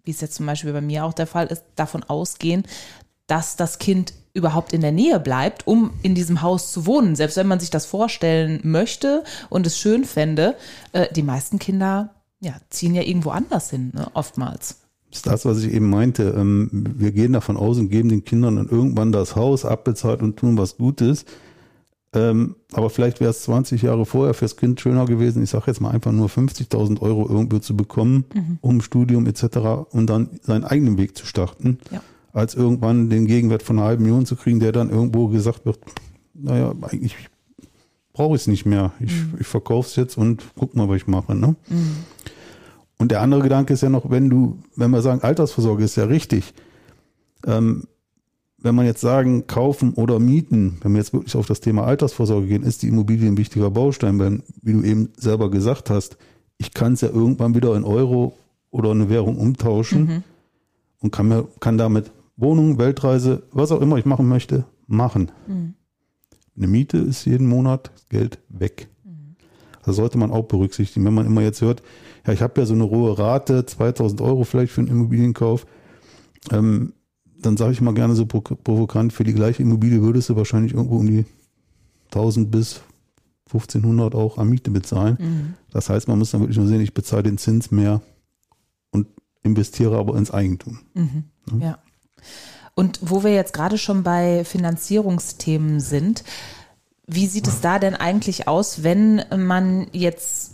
wie 0.04 0.10
es 0.10 0.20
jetzt 0.20 0.34
zum 0.34 0.46
Beispiel 0.46 0.72
bei 0.72 0.80
mir 0.80 1.04
auch 1.04 1.12
der 1.12 1.26
Fall 1.26 1.46
ist, 1.46 1.64
davon 1.76 2.02
ausgehen, 2.02 2.64
dass 3.32 3.56
das 3.56 3.78
Kind 3.78 4.12
überhaupt 4.34 4.74
in 4.74 4.82
der 4.82 4.92
Nähe 4.92 5.18
bleibt, 5.18 5.66
um 5.66 5.90
in 6.02 6.14
diesem 6.14 6.42
Haus 6.42 6.70
zu 6.70 6.84
wohnen. 6.84 7.16
Selbst 7.16 7.38
wenn 7.38 7.46
man 7.46 7.60
sich 7.60 7.70
das 7.70 7.86
vorstellen 7.86 8.60
möchte 8.62 9.24
und 9.48 9.66
es 9.66 9.78
schön 9.78 10.04
fände, 10.04 10.54
äh, 10.92 11.06
die 11.14 11.22
meisten 11.22 11.58
Kinder 11.58 12.10
ja, 12.40 12.56
ziehen 12.68 12.94
ja 12.94 13.00
irgendwo 13.00 13.30
anders 13.30 13.70
hin, 13.70 13.90
ne, 13.94 14.08
oftmals. 14.12 14.76
Das 15.08 15.20
ist 15.20 15.26
das, 15.26 15.44
was 15.46 15.62
ich 15.62 15.72
eben 15.72 15.88
meinte. 15.88 16.24
Ähm, 16.36 16.68
wir 16.98 17.10
gehen 17.12 17.32
davon 17.32 17.56
aus 17.56 17.78
und 17.78 17.88
geben 17.88 18.10
den 18.10 18.22
Kindern 18.22 18.56
dann 18.56 18.68
irgendwann 18.68 19.12
das 19.12 19.34
Haus 19.34 19.64
abbezahlt 19.64 20.20
und 20.20 20.36
tun 20.36 20.58
was 20.58 20.76
Gutes. 20.76 21.24
Ähm, 22.14 22.56
aber 22.74 22.90
vielleicht 22.90 23.20
wäre 23.20 23.30
es 23.30 23.44
20 23.44 23.80
Jahre 23.80 24.04
vorher 24.04 24.34
fürs 24.34 24.58
Kind 24.58 24.78
schöner 24.78 25.06
gewesen, 25.06 25.42
ich 25.42 25.48
sage 25.48 25.64
jetzt 25.68 25.80
mal 25.80 25.90
einfach 25.90 26.12
nur 26.12 26.28
50.000 26.28 27.00
Euro 27.00 27.26
irgendwo 27.26 27.60
zu 27.60 27.74
bekommen, 27.74 28.26
mhm. 28.34 28.58
um 28.60 28.82
Studium 28.82 29.24
etc. 29.24 29.56
und 29.90 30.08
dann 30.08 30.28
seinen 30.42 30.64
eigenen 30.64 30.98
Weg 30.98 31.16
zu 31.16 31.24
starten. 31.24 31.78
Ja 31.90 32.02
als 32.32 32.54
irgendwann 32.54 33.10
den 33.10 33.26
Gegenwert 33.26 33.62
von 33.62 33.78
einer 33.78 33.86
halben 33.86 34.04
Million 34.04 34.26
zu 34.26 34.36
kriegen, 34.36 34.60
der 34.60 34.72
dann 34.72 34.90
irgendwo 34.90 35.28
gesagt 35.28 35.66
wird, 35.66 35.78
naja, 36.34 36.74
eigentlich 36.82 37.16
brauche 38.12 38.36
ich 38.36 38.42
es 38.42 38.46
nicht 38.46 38.66
mehr. 38.66 38.92
Ich, 39.00 39.12
mhm. 39.12 39.34
ich 39.40 39.46
verkaufe 39.46 39.88
es 39.88 39.96
jetzt 39.96 40.16
und 40.16 40.42
guck 40.56 40.74
mal, 40.74 40.88
was 40.88 40.96
ich 40.96 41.06
mache. 41.06 41.34
Ne? 41.34 41.56
Mhm. 41.68 41.96
Und 42.98 43.10
der 43.10 43.20
andere 43.20 43.42
Gedanke 43.42 43.74
ist 43.74 43.82
ja 43.82 43.88
noch, 43.88 44.10
wenn 44.10 44.30
du, 44.30 44.58
wenn 44.76 44.90
wir 44.90 45.02
sagen, 45.02 45.22
Altersvorsorge 45.22 45.84
ist 45.84 45.96
ja 45.96 46.04
richtig, 46.04 46.54
Ähm, 47.46 47.84
wenn 48.62 48.76
man 48.76 48.86
jetzt 48.86 49.00
sagen, 49.00 49.46
kaufen 49.46 49.94
oder 49.94 50.20
mieten, 50.20 50.78
wenn 50.82 50.92
wir 50.92 50.98
jetzt 50.98 51.12
wirklich 51.12 51.34
auf 51.34 51.46
das 51.46 51.60
Thema 51.60 51.84
Altersvorsorge 51.84 52.46
gehen, 52.46 52.62
ist 52.62 52.82
die 52.82 52.88
Immobilie 52.88 53.28
ein 53.28 53.36
wichtiger 53.36 53.70
Baustein, 53.70 54.18
weil, 54.18 54.42
wie 54.62 54.72
du 54.72 54.82
eben 54.82 55.08
selber 55.16 55.50
gesagt 55.50 55.90
hast, 55.90 56.16
ich 56.58 56.72
kann 56.72 56.92
es 56.92 57.00
ja 57.00 57.08
irgendwann 57.08 57.54
wieder 57.56 57.74
in 57.74 57.82
Euro 57.82 58.36
oder 58.70 58.92
eine 58.92 59.08
Währung 59.08 59.36
umtauschen 59.36 60.04
mhm. 60.04 60.22
und 61.00 61.10
kann, 61.10 61.28
mir, 61.28 61.48
kann 61.58 61.76
damit 61.76 62.12
Wohnung, 62.42 62.78
Weltreise, 62.78 63.44
was 63.52 63.72
auch 63.72 63.80
immer 63.80 63.96
ich 63.96 64.04
machen 64.04 64.28
möchte, 64.28 64.64
machen. 64.86 65.30
Mhm. 65.46 65.74
Eine 66.56 66.66
Miete 66.66 66.98
ist 66.98 67.24
jeden 67.24 67.46
Monat 67.46 67.90
Geld 68.08 68.38
weg. 68.48 68.88
Mhm. 69.04 69.36
Das 69.84 69.96
sollte 69.96 70.18
man 70.18 70.30
auch 70.30 70.44
berücksichtigen. 70.44 71.06
Wenn 71.06 71.14
man 71.14 71.26
immer 71.26 71.42
jetzt 71.42 71.62
hört, 71.62 71.82
ja, 72.26 72.32
ich 72.32 72.42
habe 72.42 72.60
ja 72.60 72.66
so 72.66 72.74
eine 72.74 72.90
hohe 72.90 73.18
Rate, 73.18 73.64
2000 73.64 74.20
Euro 74.20 74.44
vielleicht 74.44 74.72
für 74.72 74.80
einen 74.80 74.90
Immobilienkauf, 74.90 75.66
ähm, 76.50 76.92
dann 77.40 77.56
sage 77.56 77.72
ich 77.72 77.80
mal 77.80 77.94
gerne 77.94 78.14
so 78.14 78.26
provokant, 78.26 79.12
für 79.12 79.24
die 79.24 79.34
gleiche 79.34 79.62
Immobilie 79.62 80.02
würdest 80.02 80.28
du 80.28 80.36
wahrscheinlich 80.36 80.74
irgendwo 80.74 80.98
um 80.98 81.06
die 81.06 81.24
1000 82.10 82.50
bis 82.50 82.82
1500 83.46 84.14
auch 84.14 84.38
an 84.38 84.48
Miete 84.48 84.70
bezahlen. 84.70 85.18
Mhm. 85.20 85.54
Das 85.70 85.88
heißt, 85.90 86.08
man 86.08 86.18
muss 86.18 86.30
dann 86.30 86.40
wirklich 86.40 86.58
nur 86.58 86.66
sehen, 86.66 86.80
ich 86.80 86.94
bezahle 86.94 87.24
den 87.24 87.38
Zins 87.38 87.70
mehr 87.70 88.00
und 88.90 89.06
investiere 89.42 89.98
aber 89.98 90.16
ins 90.16 90.30
Eigentum. 90.30 90.78
Mhm. 90.94 91.24
Ja. 91.60 91.78
Und 92.74 92.98
wo 93.02 93.22
wir 93.22 93.34
jetzt 93.34 93.52
gerade 93.52 93.78
schon 93.78 94.02
bei 94.02 94.44
Finanzierungsthemen 94.44 95.80
sind, 95.80 96.24
wie 97.06 97.26
sieht 97.26 97.46
es 97.46 97.60
da 97.60 97.78
denn 97.78 97.94
eigentlich 97.94 98.48
aus, 98.48 98.82
wenn 98.82 99.24
man 99.36 99.88
jetzt 99.92 100.52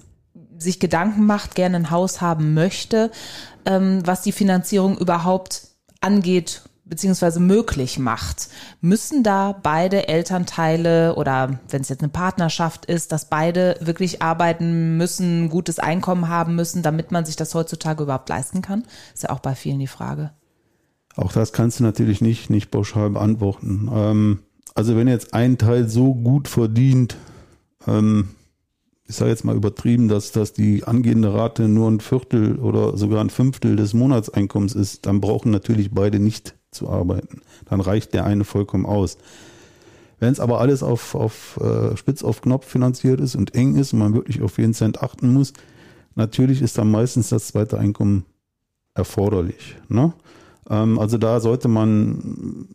sich 0.58 0.80
Gedanken 0.80 1.24
macht, 1.24 1.54
gerne 1.54 1.76
ein 1.76 1.90
Haus 1.90 2.20
haben 2.20 2.54
möchte, 2.54 3.12
ähm, 3.64 4.02
was 4.04 4.22
die 4.22 4.32
Finanzierung 4.32 4.98
überhaupt 4.98 5.68
angeht 6.00 6.62
beziehungsweise 6.88 7.38
möglich 7.38 7.98
macht. 7.98 8.48
Müssen 8.80 9.22
da 9.22 9.52
beide 9.62 10.08
Elternteile 10.08 11.16
oder 11.16 11.60
wenn 11.68 11.82
es 11.82 11.90
jetzt 11.90 12.02
eine 12.02 12.08
Partnerschaft 12.08 12.86
ist, 12.86 13.12
dass 13.12 13.28
beide 13.28 13.76
wirklich 13.80 14.22
arbeiten 14.22 14.96
müssen, 14.96 15.50
gutes 15.50 15.78
Einkommen 15.78 16.28
haben 16.28 16.56
müssen, 16.56 16.82
damit 16.82 17.12
man 17.12 17.24
sich 17.24 17.36
das 17.36 17.54
heutzutage 17.54 18.02
überhaupt 18.02 18.30
leisten 18.30 18.62
kann? 18.62 18.84
Ist 19.14 19.24
ja 19.24 19.30
auch 19.30 19.40
bei 19.40 19.54
vielen 19.54 19.80
die 19.80 19.86
Frage. 19.86 20.30
Auch 21.18 21.32
das 21.32 21.52
kannst 21.52 21.80
du 21.80 21.84
natürlich 21.84 22.20
nicht, 22.20 22.48
nicht 22.48 22.70
pauschal 22.70 23.10
beantworten. 23.10 23.90
Ähm, 23.92 24.38
also 24.76 24.96
wenn 24.96 25.08
jetzt 25.08 25.34
ein 25.34 25.58
Teil 25.58 25.88
so 25.88 26.14
gut 26.14 26.46
verdient, 26.46 27.16
ähm, 27.88 28.28
ich 29.04 29.16
sage 29.16 29.32
jetzt 29.32 29.44
mal 29.44 29.56
übertrieben, 29.56 30.06
dass, 30.06 30.30
dass 30.30 30.52
die 30.52 30.84
angehende 30.84 31.34
Rate 31.34 31.66
nur 31.66 31.90
ein 31.90 31.98
Viertel 31.98 32.56
oder 32.60 32.96
sogar 32.96 33.20
ein 33.20 33.30
Fünftel 33.30 33.74
des 33.74 33.94
Monatseinkommens 33.94 34.76
ist, 34.76 35.06
dann 35.06 35.20
brauchen 35.20 35.50
natürlich 35.50 35.90
beide 35.90 36.20
nicht 36.20 36.54
zu 36.70 36.88
arbeiten. 36.88 37.40
Dann 37.68 37.80
reicht 37.80 38.14
der 38.14 38.24
eine 38.24 38.44
vollkommen 38.44 38.86
aus. 38.86 39.18
Wenn 40.20 40.32
es 40.32 40.38
aber 40.38 40.60
alles 40.60 40.84
auf, 40.84 41.16
auf 41.16 41.58
äh, 41.60 41.96
Spitz 41.96 42.22
auf 42.22 42.42
Knopf 42.42 42.66
finanziert 42.66 43.18
ist 43.18 43.34
und 43.34 43.56
eng 43.56 43.74
ist 43.74 43.92
und 43.92 43.98
man 43.98 44.14
wirklich 44.14 44.40
auf 44.40 44.56
jeden 44.58 44.74
Cent 44.74 45.02
achten 45.02 45.32
muss, 45.32 45.52
natürlich 46.14 46.62
ist 46.62 46.78
dann 46.78 46.92
meistens 46.92 47.28
das 47.30 47.48
zweite 47.48 47.76
Einkommen 47.76 48.24
erforderlich. 48.94 49.76
Ne? 49.88 50.12
Ähm, 50.68 50.98
also 50.98 51.18
da 51.18 51.40
sollte 51.40 51.68
man 51.68 52.66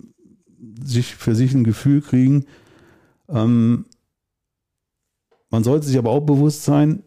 sich 0.83 1.15
für 1.15 1.35
sich 1.35 1.53
ein 1.53 1.63
Gefühl 1.63 2.01
kriegen, 2.01 2.45
ähm, 3.29 3.85
man 5.49 5.63
sollte 5.63 5.85
sich 5.85 5.97
aber 5.97 6.09
auch 6.09 6.21
bewusst 6.21 6.63
sein, 6.63 7.03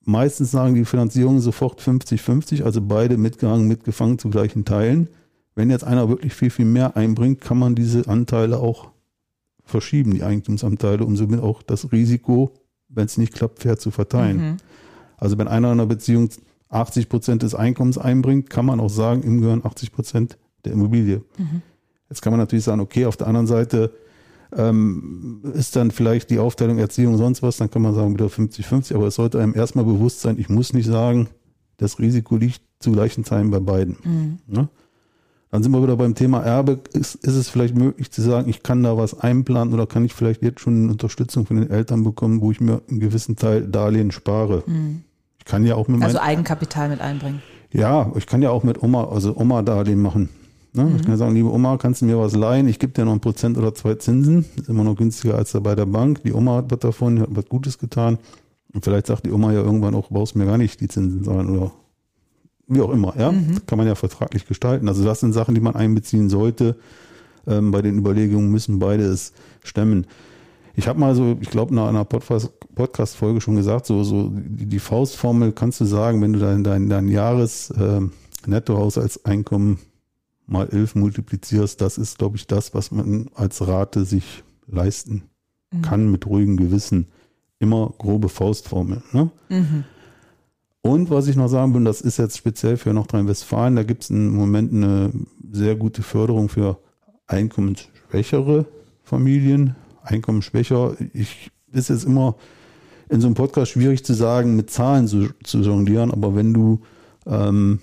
meistens 0.00 0.50
sagen 0.50 0.74
die 0.74 0.84
Finanzierungen 0.84 1.40
sofort 1.40 1.80
50-50, 1.80 2.64
also 2.64 2.80
beide 2.80 3.16
mitgehangen, 3.16 3.68
mitgefangen 3.68 4.18
zu 4.18 4.30
gleichen 4.30 4.64
Teilen. 4.64 5.08
Wenn 5.54 5.70
jetzt 5.70 5.84
einer 5.84 6.08
wirklich 6.08 6.34
viel, 6.34 6.50
viel 6.50 6.64
mehr 6.64 6.96
einbringt, 6.96 7.40
kann 7.40 7.58
man 7.58 7.74
diese 7.74 8.08
Anteile 8.08 8.58
auch 8.58 8.90
verschieben, 9.64 10.12
die 10.12 10.24
Eigentumsanteile, 10.24 11.04
um 11.04 11.16
somit 11.16 11.40
auch 11.40 11.62
das 11.62 11.92
Risiko, 11.92 12.52
wenn 12.88 13.06
es 13.06 13.16
nicht 13.16 13.32
klappt, 13.32 13.60
fair 13.60 13.78
zu 13.78 13.90
verteilen. 13.90 14.36
Mhm. 14.36 14.56
Also 15.16 15.38
wenn 15.38 15.48
einer 15.48 15.68
in 15.68 15.78
einer 15.78 15.86
Beziehung 15.86 16.28
80 16.74 17.08
Prozent 17.08 17.42
des 17.42 17.54
Einkommens 17.54 17.98
einbringt, 17.98 18.50
kann 18.50 18.66
man 18.66 18.80
auch 18.80 18.90
sagen, 18.90 19.22
ihm 19.22 19.40
gehören 19.40 19.64
80 19.64 19.92
Prozent 19.92 20.38
der 20.64 20.72
Immobilie. 20.72 21.22
Mhm. 21.38 21.62
Jetzt 22.08 22.22
kann 22.22 22.32
man 22.32 22.40
natürlich 22.40 22.64
sagen, 22.64 22.80
okay, 22.80 23.06
auf 23.06 23.16
der 23.16 23.26
anderen 23.26 23.46
Seite 23.46 23.92
ähm, 24.56 25.40
ist 25.54 25.76
dann 25.76 25.90
vielleicht 25.90 26.30
die 26.30 26.38
Aufteilung 26.38 26.78
Erziehung 26.78 27.16
sonst 27.16 27.42
was, 27.42 27.56
dann 27.56 27.70
kann 27.70 27.82
man 27.82 27.94
sagen 27.94 28.14
wieder 28.14 28.26
50-50, 28.26 28.94
aber 28.94 29.06
es 29.06 29.16
sollte 29.16 29.40
einem 29.40 29.54
erstmal 29.54 29.84
bewusst 29.84 30.20
sein, 30.20 30.38
ich 30.38 30.48
muss 30.48 30.72
nicht 30.72 30.86
sagen, 30.86 31.28
das 31.76 31.98
Risiko 31.98 32.36
liegt 32.36 32.62
zu 32.78 32.92
gleichen 32.92 33.24
Teilen 33.24 33.50
bei 33.50 33.60
beiden. 33.60 33.96
Mhm. 34.04 34.38
Ja? 34.48 34.68
Dann 35.50 35.62
sind 35.62 35.72
wir 35.72 35.82
wieder 35.82 35.96
beim 35.96 36.16
Thema 36.16 36.42
Erbe. 36.42 36.80
Ist, 36.92 37.14
ist 37.14 37.36
es 37.36 37.48
vielleicht 37.48 37.76
möglich 37.76 38.10
zu 38.10 38.22
sagen, 38.22 38.48
ich 38.48 38.64
kann 38.64 38.82
da 38.82 38.96
was 38.96 39.18
einplanen 39.20 39.72
oder 39.72 39.86
kann 39.86 40.04
ich 40.04 40.12
vielleicht 40.12 40.42
jetzt 40.42 40.60
schon 40.60 40.82
eine 40.82 40.92
Unterstützung 40.92 41.46
von 41.46 41.56
den 41.56 41.70
Eltern 41.70 42.02
bekommen, 42.02 42.40
wo 42.40 42.50
ich 42.50 42.60
mir 42.60 42.82
einen 42.90 42.98
gewissen 42.98 43.36
Teil 43.36 43.62
Darlehen 43.62 44.10
spare? 44.10 44.64
Mhm. 44.66 45.02
Ich 45.44 45.50
kann 45.50 45.66
ja 45.66 45.74
auch 45.74 45.88
mit 45.88 46.02
Also 46.02 46.18
Eigenkapital 46.18 46.88
mit 46.88 47.00
einbringen. 47.00 47.42
Ja, 47.70 48.10
ich 48.16 48.26
kann 48.26 48.40
ja 48.40 48.50
auch 48.50 48.62
mit 48.62 48.82
Oma, 48.82 49.08
also 49.08 49.36
Oma-Darlehen 49.36 50.00
machen. 50.00 50.30
Ne? 50.72 50.84
Mhm. 50.84 50.96
Ich 50.96 51.02
kann 51.02 51.10
ja 51.10 51.16
sagen, 51.16 51.34
liebe 51.34 51.52
Oma, 51.52 51.76
kannst 51.76 52.00
du 52.00 52.06
mir 52.06 52.18
was 52.18 52.34
leihen? 52.34 52.66
Ich 52.66 52.78
gebe 52.78 52.92
dir 52.92 53.04
noch 53.04 53.12
ein 53.12 53.20
Prozent 53.20 53.58
oder 53.58 53.74
zwei 53.74 53.94
Zinsen. 53.96 54.44
Ist 54.56 54.68
immer 54.68 54.84
noch 54.84 54.96
günstiger 54.96 55.36
als 55.36 55.52
bei 55.52 55.74
der 55.74 55.86
Bank. 55.86 56.22
Die 56.22 56.32
Oma 56.32 56.56
hat 56.56 56.70
was 56.70 56.78
davon, 56.78 57.20
hat 57.20 57.28
was 57.30 57.46
Gutes 57.46 57.78
getan. 57.78 58.18
Und 58.72 58.84
vielleicht 58.84 59.06
sagt 59.06 59.26
die 59.26 59.32
Oma 59.32 59.52
ja 59.52 59.60
irgendwann 59.60 59.94
auch, 59.94 60.08
brauchst 60.08 60.34
mir 60.34 60.46
gar 60.46 60.58
nicht 60.58 60.80
die 60.80 60.88
Zinsen 60.88 61.24
zahlen 61.24 61.48
oder 61.50 61.72
wie 62.66 62.80
auch 62.80 62.90
immer. 62.90 63.14
Ja, 63.18 63.30
mhm. 63.30 63.66
kann 63.66 63.76
man 63.76 63.86
ja 63.86 63.94
vertraglich 63.94 64.46
gestalten. 64.46 64.88
Also 64.88 65.04
das 65.04 65.20
sind 65.20 65.32
Sachen, 65.32 65.54
die 65.54 65.60
man 65.60 65.76
einbeziehen 65.76 66.28
sollte. 66.30 66.76
Ähm, 67.46 67.70
bei 67.70 67.82
den 67.82 67.98
Überlegungen 67.98 68.50
müssen 68.50 68.78
beide 68.78 69.04
es 69.04 69.32
stemmen. 69.62 70.06
Ich 70.76 70.88
habe 70.88 70.98
mal 70.98 71.14
so, 71.14 71.36
ich 71.40 71.50
glaube, 71.50 71.74
nach 71.74 71.88
einer 71.88 72.04
Podcast-Folge 72.04 73.40
schon 73.40 73.56
gesagt, 73.56 73.86
so, 73.86 74.02
so 74.02 74.30
die, 74.32 74.80
Faustformel 74.80 75.52
kannst 75.52 75.80
du 75.80 75.84
sagen, 75.84 76.20
wenn 76.20 76.32
du 76.32 76.40
dein, 76.40 76.64
dein, 76.64 76.88
dein 76.88 77.08
Jahres 77.08 77.70
äh, 77.70 78.00
Nettohaushaltseinkommen 78.46 79.78
mal 80.46 80.68
elf 80.68 80.94
multiplizierst, 80.94 81.80
das 81.80 81.96
ist, 81.96 82.18
glaube 82.18 82.36
ich, 82.36 82.46
das, 82.46 82.74
was 82.74 82.90
man 82.90 83.30
als 83.34 83.66
Rate 83.66 84.04
sich 84.04 84.42
leisten 84.66 85.22
mhm. 85.70 85.82
kann 85.82 86.10
mit 86.10 86.26
ruhigem 86.26 86.56
Gewissen. 86.56 87.06
Immer 87.60 87.94
grobe 87.96 88.28
Faustformel. 88.28 89.02
Ne? 89.12 89.30
Mhm. 89.48 89.84
Und 90.82 91.08
was 91.08 91.28
ich 91.28 91.36
noch 91.36 91.48
sagen 91.48 91.72
will, 91.72 91.84
das 91.84 92.00
ist 92.00 92.18
jetzt 92.18 92.36
speziell 92.36 92.76
für 92.76 92.92
Nordrhein-Westfalen, 92.92 93.76
da 93.76 93.84
gibt 93.84 94.02
es 94.02 94.10
im 94.10 94.34
Moment 94.34 94.72
eine 94.72 95.12
sehr 95.50 95.76
gute 95.76 96.02
Förderung 96.02 96.48
für 96.48 96.78
einkommensschwächere 97.26 98.66
Familien. 99.02 99.76
Einkommensschwächer, 100.04 100.96
ich 101.12 101.50
ist 101.72 101.88
jetzt 101.88 102.04
immer 102.04 102.36
in 103.08 103.20
so 103.20 103.26
einem 103.26 103.34
Podcast 103.34 103.72
schwierig 103.72 104.04
zu 104.04 104.14
sagen, 104.14 104.56
mit 104.56 104.70
Zahlen 104.70 105.06
zu, 105.06 105.28
zu 105.42 105.60
jonglieren, 105.60 106.10
aber 106.10 106.34
wenn 106.34 106.54
du 106.54 106.80
ähm, 107.26 107.80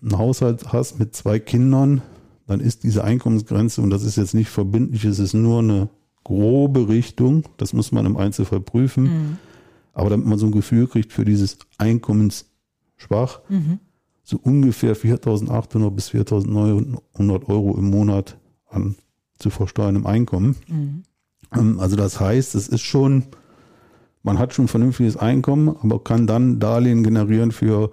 einen 0.00 0.18
Haushalt 0.18 0.72
hast 0.72 0.98
mit 0.98 1.14
zwei 1.14 1.38
Kindern, 1.38 2.02
dann 2.46 2.60
ist 2.60 2.82
diese 2.82 3.04
Einkommensgrenze, 3.04 3.80
und 3.80 3.90
das 3.90 4.04
ist 4.04 4.16
jetzt 4.16 4.34
nicht 4.34 4.50
verbindlich, 4.50 5.04
es 5.04 5.18
ist 5.18 5.34
nur 5.34 5.60
eine 5.60 5.88
grobe 6.24 6.88
Richtung, 6.88 7.44
das 7.56 7.72
muss 7.72 7.92
man 7.92 8.06
im 8.06 8.16
Einzelfall 8.16 8.60
prüfen. 8.60 9.04
Mhm. 9.04 9.38
Aber 9.92 10.10
damit 10.10 10.26
man 10.26 10.38
so 10.38 10.46
ein 10.46 10.52
Gefühl 10.52 10.86
kriegt 10.86 11.12
für 11.12 11.24
dieses 11.24 11.58
Einkommensschwach, 11.78 13.40
mhm. 13.48 13.78
so 14.22 14.38
ungefähr 14.42 14.96
4.800 14.96 15.90
bis 15.90 16.10
4.900 16.10 17.48
Euro 17.48 17.76
im 17.76 17.90
Monat 17.90 18.38
an 18.68 18.96
zu 19.38 19.50
versteuerndem 19.50 20.06
Einkommen. 20.06 20.56
Mhm. 20.68 21.02
Ähm, 21.54 21.80
also 21.80 21.96
das 21.96 22.20
heißt, 22.20 22.54
es 22.54 22.68
ist 22.68 22.82
schon, 22.82 23.24
man 24.22 24.38
hat 24.38 24.54
schon 24.54 24.66
ein 24.66 24.68
vernünftiges 24.68 25.16
Einkommen, 25.16 25.76
aber 25.82 26.02
kann 26.02 26.26
dann 26.26 26.58
Darlehen 26.58 27.02
generieren 27.02 27.52
für 27.52 27.90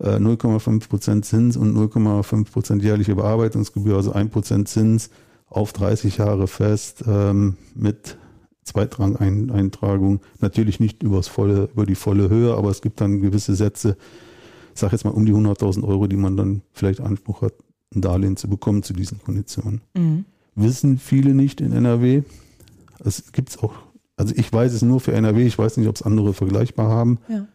0,5 0.00 0.76
äh, 0.76 0.88
Prozent 0.88 1.24
Zins 1.24 1.56
und 1.56 1.76
0,5 1.76 2.50
Prozent 2.50 2.82
jährliche 2.82 3.14
Bearbeitungsgebühr, 3.14 3.96
also 3.96 4.12
1 4.12 4.30
Prozent 4.30 4.68
Zins 4.68 5.10
auf 5.48 5.72
30 5.72 6.16
Jahre 6.16 6.48
fest 6.48 7.04
ähm, 7.06 7.56
mit 7.74 8.16
Zweitrang-Eintragung. 8.64 10.20
Natürlich 10.40 10.80
nicht 10.80 11.02
übers 11.02 11.28
volle, 11.28 11.68
über 11.72 11.86
die 11.86 11.94
volle 11.94 12.28
Höhe, 12.28 12.54
aber 12.54 12.70
es 12.70 12.80
gibt 12.80 13.00
dann 13.00 13.20
gewisse 13.20 13.54
Sätze, 13.54 13.96
ich 14.74 14.80
sage 14.80 14.92
jetzt 14.92 15.04
mal 15.04 15.10
um 15.10 15.26
die 15.26 15.32
100.000 15.32 15.84
Euro, 15.84 16.06
die 16.06 16.16
man 16.16 16.36
dann 16.36 16.62
vielleicht 16.72 17.00
Anspruch 17.00 17.42
hat, 17.42 17.54
ein 17.94 18.00
Darlehen 18.00 18.36
zu 18.36 18.48
bekommen 18.48 18.82
zu 18.82 18.94
diesen 18.94 19.22
Konditionen. 19.22 19.82
Mhm. 19.94 20.24
Wissen 20.54 20.98
viele 20.98 21.34
nicht 21.34 21.60
in 21.60 21.72
NRW. 21.72 22.22
Es 23.04 23.32
gibt 23.32 23.50
es 23.50 23.58
auch, 23.58 23.72
also 24.16 24.34
ich 24.36 24.52
weiß 24.52 24.72
es 24.72 24.82
nur 24.82 25.00
für 25.00 25.12
NRW, 25.12 25.46
ich 25.46 25.58
weiß 25.58 25.76
nicht, 25.76 25.88
ob 25.88 25.96
es 25.96 26.02
andere 26.02 26.34
vergleichbar 26.34 26.88
haben. 26.88 27.18
Ja. 27.28 27.46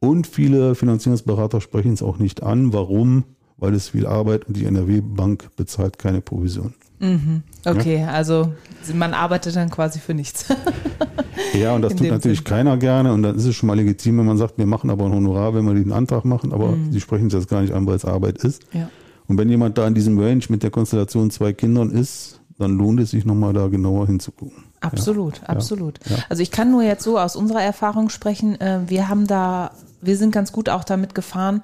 Und 0.00 0.26
viele 0.26 0.74
Finanzierungsberater 0.74 1.60
sprechen 1.60 1.92
es 1.92 2.02
auch 2.02 2.18
nicht 2.18 2.42
an. 2.42 2.72
Warum? 2.72 3.24
Weil 3.56 3.74
es 3.74 3.90
viel 3.90 4.06
Arbeit 4.06 4.46
und 4.46 4.56
die 4.56 4.66
NRW-Bank 4.66 5.56
bezahlt 5.56 5.98
keine 5.98 6.20
Provision. 6.20 6.74
Mhm. 6.98 7.42
Okay, 7.64 8.00
ja? 8.00 8.08
also 8.08 8.52
man 8.94 9.14
arbeitet 9.14 9.56
dann 9.56 9.70
quasi 9.70 9.98
für 9.98 10.14
nichts. 10.14 10.46
ja, 11.54 11.74
und 11.74 11.82
das 11.82 11.94
tut 11.94 12.08
natürlich 12.08 12.38
Sinn. 12.38 12.46
keiner 12.46 12.76
gerne 12.76 13.12
und 13.12 13.22
dann 13.22 13.36
ist 13.36 13.44
es 13.44 13.54
schon 13.54 13.66
mal 13.66 13.74
legitim, 13.74 14.18
wenn 14.18 14.26
man 14.26 14.38
sagt, 14.38 14.58
wir 14.58 14.66
machen 14.66 14.90
aber 14.90 15.06
ein 15.06 15.12
Honorar, 15.12 15.54
wenn 15.54 15.64
wir 15.64 15.74
den 15.74 15.92
Antrag 15.92 16.24
machen, 16.24 16.52
aber 16.52 16.72
mhm. 16.72 16.92
sie 16.92 17.00
sprechen 17.00 17.28
es 17.28 17.32
jetzt 17.32 17.48
gar 17.48 17.62
nicht 17.62 17.72
an, 17.72 17.86
weil 17.86 17.96
es 17.96 18.04
Arbeit 18.04 18.38
ist. 18.38 18.62
Ja. 18.72 18.90
Und 19.26 19.38
wenn 19.38 19.48
jemand 19.48 19.78
da 19.78 19.86
in 19.86 19.94
diesem 19.94 20.18
Range 20.18 20.44
mit 20.48 20.62
der 20.62 20.70
Konstellation 20.70 21.30
zwei 21.30 21.52
Kindern 21.52 21.90
ist, 21.90 22.40
dann 22.58 22.76
lohnt 22.76 23.00
es 23.00 23.10
sich 23.10 23.24
nochmal 23.24 23.52
da 23.52 23.68
genauer 23.68 24.06
hinzugucken. 24.06 24.64
Absolut, 24.84 25.40
ja. 25.40 25.48
absolut. 25.48 25.98
Ja. 26.08 26.16
Also 26.28 26.42
ich 26.42 26.50
kann 26.50 26.70
nur 26.70 26.82
jetzt 26.82 27.04
so 27.04 27.18
aus 27.18 27.36
unserer 27.36 27.62
Erfahrung 27.62 28.08
sprechen. 28.10 28.60
Äh, 28.60 28.80
wir 28.86 29.08
haben 29.08 29.26
da, 29.26 29.72
wir 30.00 30.16
sind 30.16 30.30
ganz 30.30 30.52
gut 30.52 30.68
auch 30.68 30.84
damit 30.84 31.14
gefahren, 31.14 31.62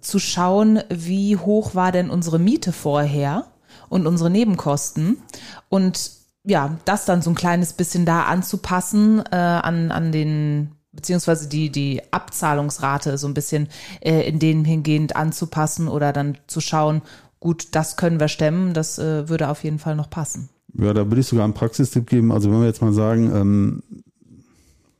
zu 0.00 0.18
schauen, 0.18 0.80
wie 0.90 1.36
hoch 1.36 1.74
war 1.74 1.92
denn 1.92 2.10
unsere 2.10 2.38
Miete 2.38 2.72
vorher 2.72 3.46
und 3.88 4.06
unsere 4.06 4.30
Nebenkosten 4.30 5.22
und 5.68 6.10
ja, 6.44 6.76
das 6.84 7.06
dann 7.06 7.22
so 7.22 7.30
ein 7.30 7.34
kleines 7.34 7.72
bisschen 7.72 8.04
da 8.04 8.24
anzupassen 8.24 9.24
äh, 9.30 9.36
an, 9.36 9.90
an 9.90 10.12
den 10.12 10.72
beziehungsweise 10.92 11.48
die, 11.48 11.70
die 11.70 12.02
Abzahlungsrate 12.12 13.18
so 13.18 13.26
ein 13.26 13.34
bisschen 13.34 13.68
äh, 14.00 14.28
in 14.28 14.38
denen 14.38 14.64
hingehend 14.64 15.16
anzupassen 15.16 15.88
oder 15.88 16.12
dann 16.12 16.38
zu 16.46 16.60
schauen, 16.60 17.02
gut, 17.40 17.68
das 17.72 17.96
können 17.96 18.20
wir 18.20 18.28
stemmen, 18.28 18.74
das 18.74 18.98
äh, 18.98 19.28
würde 19.28 19.48
auf 19.48 19.64
jeden 19.64 19.78
Fall 19.78 19.96
noch 19.96 20.10
passen. 20.10 20.50
Ja, 20.78 20.92
da 20.92 21.06
würde 21.06 21.20
ich 21.20 21.26
sogar 21.26 21.44
einen 21.44 21.54
Praxistipp 21.54 22.08
geben. 22.08 22.32
Also 22.32 22.50
wenn 22.50 22.60
wir 22.60 22.66
jetzt 22.66 22.82
mal 22.82 22.92
sagen, 22.92 23.30
ähm, 23.34 23.82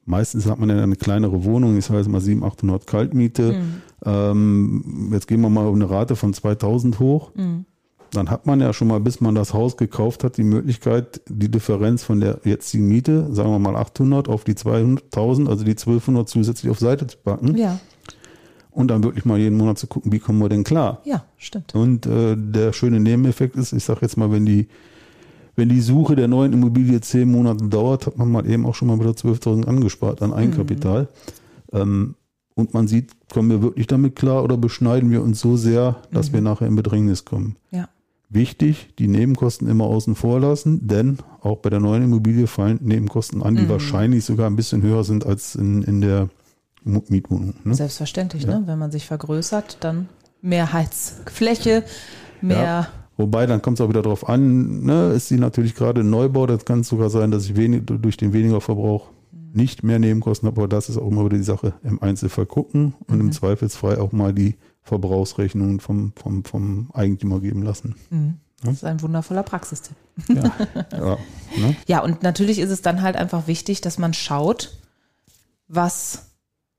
meistens 0.04 0.46
hat 0.46 0.58
man 0.58 0.68
ja 0.68 0.82
eine 0.82 0.96
kleinere 0.96 1.44
Wohnung, 1.44 1.76
ich 1.76 1.84
sage 1.84 1.98
jetzt 1.98 2.08
mal 2.08 2.20
700, 2.20 2.52
800 2.52 2.86
Kaltmiete. 2.86 3.52
Mhm. 3.52 3.82
Ähm, 4.04 5.10
jetzt 5.12 5.26
gehen 5.26 5.40
wir 5.40 5.50
mal 5.50 5.66
auf 5.66 5.74
eine 5.74 5.88
Rate 5.88 6.16
von 6.16 6.32
2000 6.32 6.98
hoch. 7.00 7.32
Mhm 7.34 7.66
dann 8.14 8.30
hat 8.30 8.46
man 8.46 8.60
ja 8.60 8.72
schon 8.72 8.88
mal, 8.88 9.00
bis 9.00 9.20
man 9.20 9.34
das 9.34 9.52
Haus 9.52 9.76
gekauft 9.76 10.24
hat, 10.24 10.36
die 10.36 10.44
Möglichkeit, 10.44 11.20
die 11.28 11.50
Differenz 11.50 12.04
von 12.04 12.20
der 12.20 12.40
jetzigen 12.44 12.88
Miete, 12.88 13.32
sagen 13.32 13.50
wir 13.50 13.58
mal 13.58 13.76
800 13.76 14.28
auf 14.28 14.44
die 14.44 14.54
200.000, 14.54 15.48
also 15.48 15.64
die 15.64 15.72
1200 15.72 16.28
zusätzlich 16.28 16.70
auf 16.70 16.78
Seite 16.78 17.06
zu 17.06 17.18
packen. 17.18 17.56
Ja. 17.56 17.78
Und 18.70 18.88
dann 18.88 19.04
wirklich 19.04 19.24
mal 19.24 19.38
jeden 19.38 19.56
Monat 19.56 19.78
zu 19.78 19.86
gucken, 19.86 20.12
wie 20.12 20.18
kommen 20.18 20.40
wir 20.40 20.48
denn 20.48 20.64
klar? 20.64 21.00
Ja, 21.04 21.24
stimmt. 21.36 21.74
Und 21.74 22.06
äh, 22.06 22.36
der 22.36 22.72
schöne 22.72 22.98
Nebeneffekt 22.98 23.56
ist, 23.56 23.72
ich 23.72 23.84
sage 23.84 24.00
jetzt 24.02 24.16
mal, 24.16 24.32
wenn 24.32 24.46
die 24.46 24.68
wenn 25.56 25.68
die 25.68 25.80
Suche 25.80 26.16
der 26.16 26.28
neuen 26.28 26.52
Immobilie 26.52 27.00
zehn 27.00 27.30
Monate 27.30 27.66
dauert, 27.66 28.06
hat 28.06 28.18
man 28.18 28.30
mal 28.30 28.48
eben 28.48 28.66
auch 28.66 28.74
schon 28.74 28.88
mal 28.88 28.98
wieder 28.98 29.10
12.000 29.10 29.66
angespart 29.66 30.22
an 30.22 30.32
Eigenkapital. 30.32 31.08
Mhm. 31.72 31.78
Ähm, 31.78 32.14
und 32.54 32.72
man 32.72 32.86
sieht, 32.86 33.12
kommen 33.32 33.50
wir 33.50 33.62
wirklich 33.62 33.86
damit 33.86 34.16
klar 34.16 34.44
oder 34.44 34.56
beschneiden 34.56 35.10
wir 35.10 35.22
uns 35.22 35.40
so 35.40 35.56
sehr, 35.56 35.96
dass 36.12 36.30
mhm. 36.30 36.34
wir 36.34 36.40
nachher 36.42 36.66
in 36.66 36.76
Bedrängnis 36.76 37.24
kommen. 37.24 37.56
Ja. 37.70 37.88
Wichtig, 38.30 38.94
die 38.98 39.08
Nebenkosten 39.08 39.68
immer 39.68 39.84
außen 39.84 40.14
vor 40.14 40.40
lassen, 40.40 40.86
denn 40.86 41.18
auch 41.40 41.58
bei 41.58 41.70
der 41.70 41.80
neuen 41.80 42.04
Immobilie 42.04 42.46
fallen 42.46 42.78
Nebenkosten 42.82 43.42
an, 43.42 43.56
die 43.56 43.62
mhm. 43.62 43.68
wahrscheinlich 43.68 44.24
sogar 44.24 44.48
ein 44.48 44.56
bisschen 44.56 44.82
höher 44.82 45.04
sind 45.04 45.26
als 45.26 45.54
in, 45.54 45.82
in 45.82 46.00
der 46.00 46.28
Mietwohnung. 46.84 47.54
Ne? 47.64 47.74
Selbstverständlich, 47.74 48.44
ja. 48.44 48.58
ne? 48.58 48.66
wenn 48.66 48.78
man 48.78 48.90
sich 48.90 49.06
vergrößert, 49.06 49.78
dann 49.80 50.08
mehr 50.42 50.72
Heizfläche, 50.72 51.84
mehr. 52.40 52.58
Ja. 52.58 52.88
Wobei, 53.16 53.46
dann 53.46 53.62
kommt 53.62 53.78
es 53.78 53.84
auch 53.84 53.88
wieder 53.88 54.02
darauf 54.02 54.28
an, 54.28 54.84
ne? 54.84 55.12
ist 55.12 55.28
sie 55.28 55.38
natürlich 55.38 55.74
gerade 55.74 56.00
ein 56.00 56.10
Neubau, 56.10 56.46
das 56.46 56.64
kann 56.64 56.82
sogar 56.82 57.10
sein, 57.10 57.30
dass 57.30 57.44
ich 57.44 57.56
wenig, 57.56 57.82
durch 57.86 58.16
den 58.16 58.32
weniger 58.32 58.60
Verbrauch 58.60 59.10
mhm. 59.30 59.52
nicht 59.52 59.84
mehr 59.84 59.98
Nebenkosten 59.98 60.48
habe, 60.48 60.60
aber 60.60 60.68
das 60.68 60.88
ist 60.88 60.98
auch 60.98 61.08
immer 61.08 61.24
wieder 61.24 61.36
die 61.36 61.44
Sache 61.44 61.74
im 61.84 62.02
Einzelfall 62.02 62.46
gucken 62.46 62.94
und 63.06 63.16
mhm. 63.16 63.26
im 63.26 63.32
Zweifelsfrei 63.32 63.98
auch 63.98 64.10
mal 64.10 64.32
die 64.32 64.56
Verbrauchsrechnungen 64.82 65.80
vom, 65.80 66.12
vom, 66.16 66.44
vom 66.44 66.90
Eigentümer 66.92 67.40
geben 67.40 67.62
lassen. 67.62 67.94
Mhm. 68.10 68.34
Das 68.64 68.74
ist 68.74 68.84
ein 68.84 69.00
wundervoller 69.02 69.42
Praxistipp. 69.42 69.96
Ja, 70.28 70.34
ja, 70.92 71.18
ne? 71.56 71.76
ja, 71.86 72.00
und 72.00 72.22
natürlich 72.22 72.58
ist 72.58 72.70
es 72.70 72.82
dann 72.82 73.02
halt 73.02 73.16
einfach 73.16 73.46
wichtig, 73.46 73.80
dass 73.80 73.98
man 73.98 74.14
schaut, 74.14 74.78
was 75.68 76.26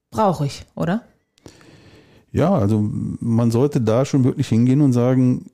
brauche 0.09 0.45
ich, 0.45 0.65
oder? 0.75 1.03
Ja, 2.31 2.53
also 2.53 2.83
man 3.19 3.51
sollte 3.51 3.79
da 3.81 4.03
schon 4.03 4.23
wirklich 4.23 4.47
hingehen 4.49 4.81
und 4.81 4.93
sagen, 4.93 5.45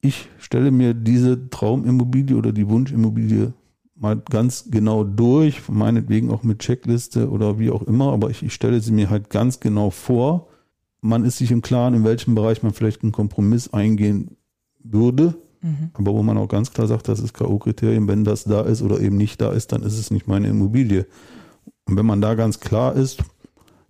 ich 0.00 0.28
stelle 0.38 0.70
mir 0.70 0.94
diese 0.94 1.50
Traumimmobilie 1.50 2.36
oder 2.36 2.52
die 2.52 2.68
Wunschimmobilie 2.68 3.52
mal 3.94 4.16
ganz 4.16 4.70
genau 4.70 5.04
durch, 5.04 5.68
meinetwegen 5.68 6.30
auch 6.30 6.42
mit 6.42 6.60
Checkliste 6.60 7.30
oder 7.30 7.58
wie 7.58 7.70
auch 7.70 7.82
immer, 7.82 8.12
aber 8.12 8.30
ich, 8.30 8.42
ich 8.42 8.54
stelle 8.54 8.80
sie 8.80 8.92
mir 8.92 9.10
halt 9.10 9.28
ganz 9.28 9.60
genau 9.60 9.90
vor 9.90 10.50
man 11.00 11.24
ist 11.24 11.38
sich 11.38 11.50
im 11.50 11.62
Klaren, 11.62 11.94
in 11.94 12.04
welchem 12.04 12.34
Bereich 12.34 12.62
man 12.62 12.72
vielleicht 12.72 13.02
einen 13.02 13.12
Kompromiss 13.12 13.72
eingehen 13.72 14.36
würde. 14.82 15.34
Mhm. 15.62 15.90
Aber 15.94 16.14
wo 16.14 16.22
man 16.22 16.38
auch 16.38 16.48
ganz 16.48 16.72
klar 16.72 16.86
sagt, 16.86 17.08
das 17.08 17.20
ist 17.20 17.34
K.O.-Kriterium, 17.34 18.08
wenn 18.08 18.24
das 18.24 18.44
da 18.44 18.62
ist 18.62 18.82
oder 18.82 19.00
eben 19.00 19.16
nicht 19.16 19.40
da 19.40 19.52
ist, 19.52 19.72
dann 19.72 19.82
ist 19.82 19.98
es 19.98 20.10
nicht 20.10 20.26
meine 20.26 20.48
Immobilie. 20.48 21.06
Und 21.86 21.96
wenn 21.96 22.06
man 22.06 22.20
da 22.20 22.34
ganz 22.34 22.60
klar 22.60 22.94
ist, 22.94 23.22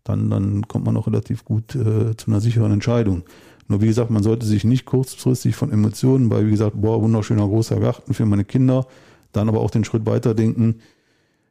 dann, 0.04 0.30
dann 0.30 0.66
kommt 0.66 0.86
man 0.86 0.96
auch 0.96 1.06
relativ 1.06 1.44
gut 1.44 1.74
äh, 1.74 2.16
zu 2.16 2.28
einer 2.28 2.40
sicheren 2.40 2.72
Entscheidung. 2.72 3.22
Nur 3.70 3.80
wie 3.80 3.86
gesagt, 3.86 4.10
man 4.10 4.24
sollte 4.24 4.46
sich 4.46 4.64
nicht 4.64 4.84
kurzfristig 4.84 5.54
von 5.54 5.70
Emotionen, 5.70 6.28
weil 6.28 6.44
wie 6.44 6.50
gesagt, 6.50 6.80
boah, 6.80 7.00
wunderschöner 7.00 7.46
großer 7.46 7.78
Garten 7.78 8.14
für 8.14 8.26
meine 8.26 8.44
Kinder, 8.44 8.84
dann 9.30 9.48
aber 9.48 9.60
auch 9.60 9.70
den 9.70 9.84
Schritt 9.84 10.06
weiter 10.06 10.34
denken, 10.34 10.80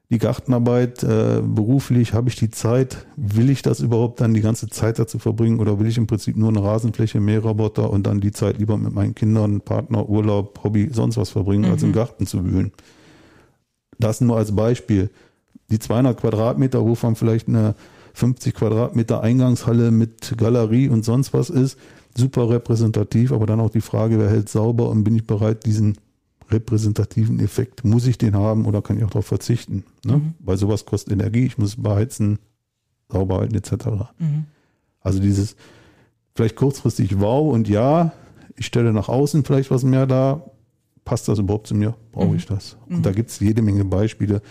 die 0.10 0.18
Gartenarbeit 0.18 1.02
äh, 1.02 1.42
beruflich, 1.42 2.14
habe 2.14 2.28
ich 2.28 2.36
die 2.36 2.50
Zeit, 2.50 3.06
will 3.16 3.50
ich 3.50 3.62
das 3.62 3.80
überhaupt 3.80 4.20
dann 4.20 4.34
die 4.34 4.42
ganze 4.42 4.68
Zeit 4.68 5.00
dazu 5.00 5.18
verbringen 5.18 5.62
oder 5.62 5.80
will 5.80 5.88
ich 5.88 5.98
im 5.98 6.08
Prinzip 6.08 6.36
nur 6.36 6.50
eine 6.50 6.62
Rasenfläche, 6.62 7.22
Mähroboter 7.22 7.90
und 7.90 8.06
dann 8.06 8.20
die 8.20 8.34
Zeit 8.34 8.58
lieber 8.58 8.78
mit 8.78 8.94
meinen 8.94 9.16
Kindern, 9.16 9.62
Partner, 9.62 10.10
Urlaub, 10.10 10.62
Hobby, 10.66 10.90
sonst 10.92 11.16
was 11.16 11.30
verbringen, 11.30 11.68
mhm. 11.68 11.72
als 11.72 11.84
im 11.84 11.90
mhm. 11.90 11.94
Garten 11.94 12.28
zu 12.28 12.44
wühlen. 12.44 12.74
Das 13.98 14.20
nur 14.20 14.36
als 14.36 14.54
Beispiel. 14.54 15.10
Die 15.72 15.80
200 15.80 16.20
Quadratmeter, 16.20 16.86
wovon 16.86 17.16
vielleicht 17.16 17.48
eine 17.48 17.76
50 18.14 18.56
Quadratmeter 18.56 19.22
Eingangshalle 19.22 19.92
mit 19.92 20.34
Galerie 20.38 20.90
und 20.90 21.06
sonst 21.06 21.34
was 21.34 21.50
ist, 21.50 21.78
super 22.20 22.50
repräsentativ, 22.50 23.32
aber 23.32 23.46
dann 23.46 23.60
auch 23.60 23.70
die 23.70 23.82
Frage, 23.82 24.20
wer 24.20 24.30
hält 24.30 24.50
sauber 24.50 24.90
und 24.90 25.04
bin 25.04 25.16
ich 25.16 25.26
bereit, 25.26 25.66
diesen 25.66 25.98
repräsentativen 26.52 27.40
Effekt. 27.40 27.84
Muss 27.86 28.08
ich 28.08 28.18
den 28.18 28.36
haben 28.36 28.66
oder 28.66 28.82
kann 28.82 28.98
ich 28.98 29.04
auch 29.04 29.10
darauf 29.10 29.26
verzichten? 29.26 29.84
Ne? 30.06 30.18
Mhm. 30.18 30.34
Weil 30.40 30.58
sowas 30.58 30.86
kostet 30.86 31.14
Energie, 31.14 31.46
ich 31.46 31.58
muss 31.58 31.76
beheizen, 31.76 32.40
sauber 33.10 33.40
halten 33.40 33.56
etc. 33.56 33.72
Mhm. 34.18 34.46
Also 35.02 35.20
dieses 35.20 35.56
vielleicht 36.36 36.56
kurzfristig 36.56 37.20
wow 37.20 37.54
und 37.54 37.68
ja, 37.68 38.14
ich 38.56 38.66
stelle 38.66 38.94
nach 38.94 39.10
außen 39.10 39.44
vielleicht 39.44 39.72
was 39.72 39.84
mehr 39.84 40.06
da, 40.06 40.44
passt 41.06 41.28
das 41.28 41.40
überhaupt 41.40 41.68
zu 41.68 41.76
mir? 41.76 41.96
Brauche 42.12 42.28
mhm. 42.28 42.36
ich 42.36 42.46
das? 42.46 42.78
Und 42.88 43.06
da 43.06 43.12
mhm. 43.12 43.16
gibt 43.16 43.30
es 43.30 43.40
jede 43.40 43.62
Menge 43.62 43.86
Beispiele. 43.86 44.42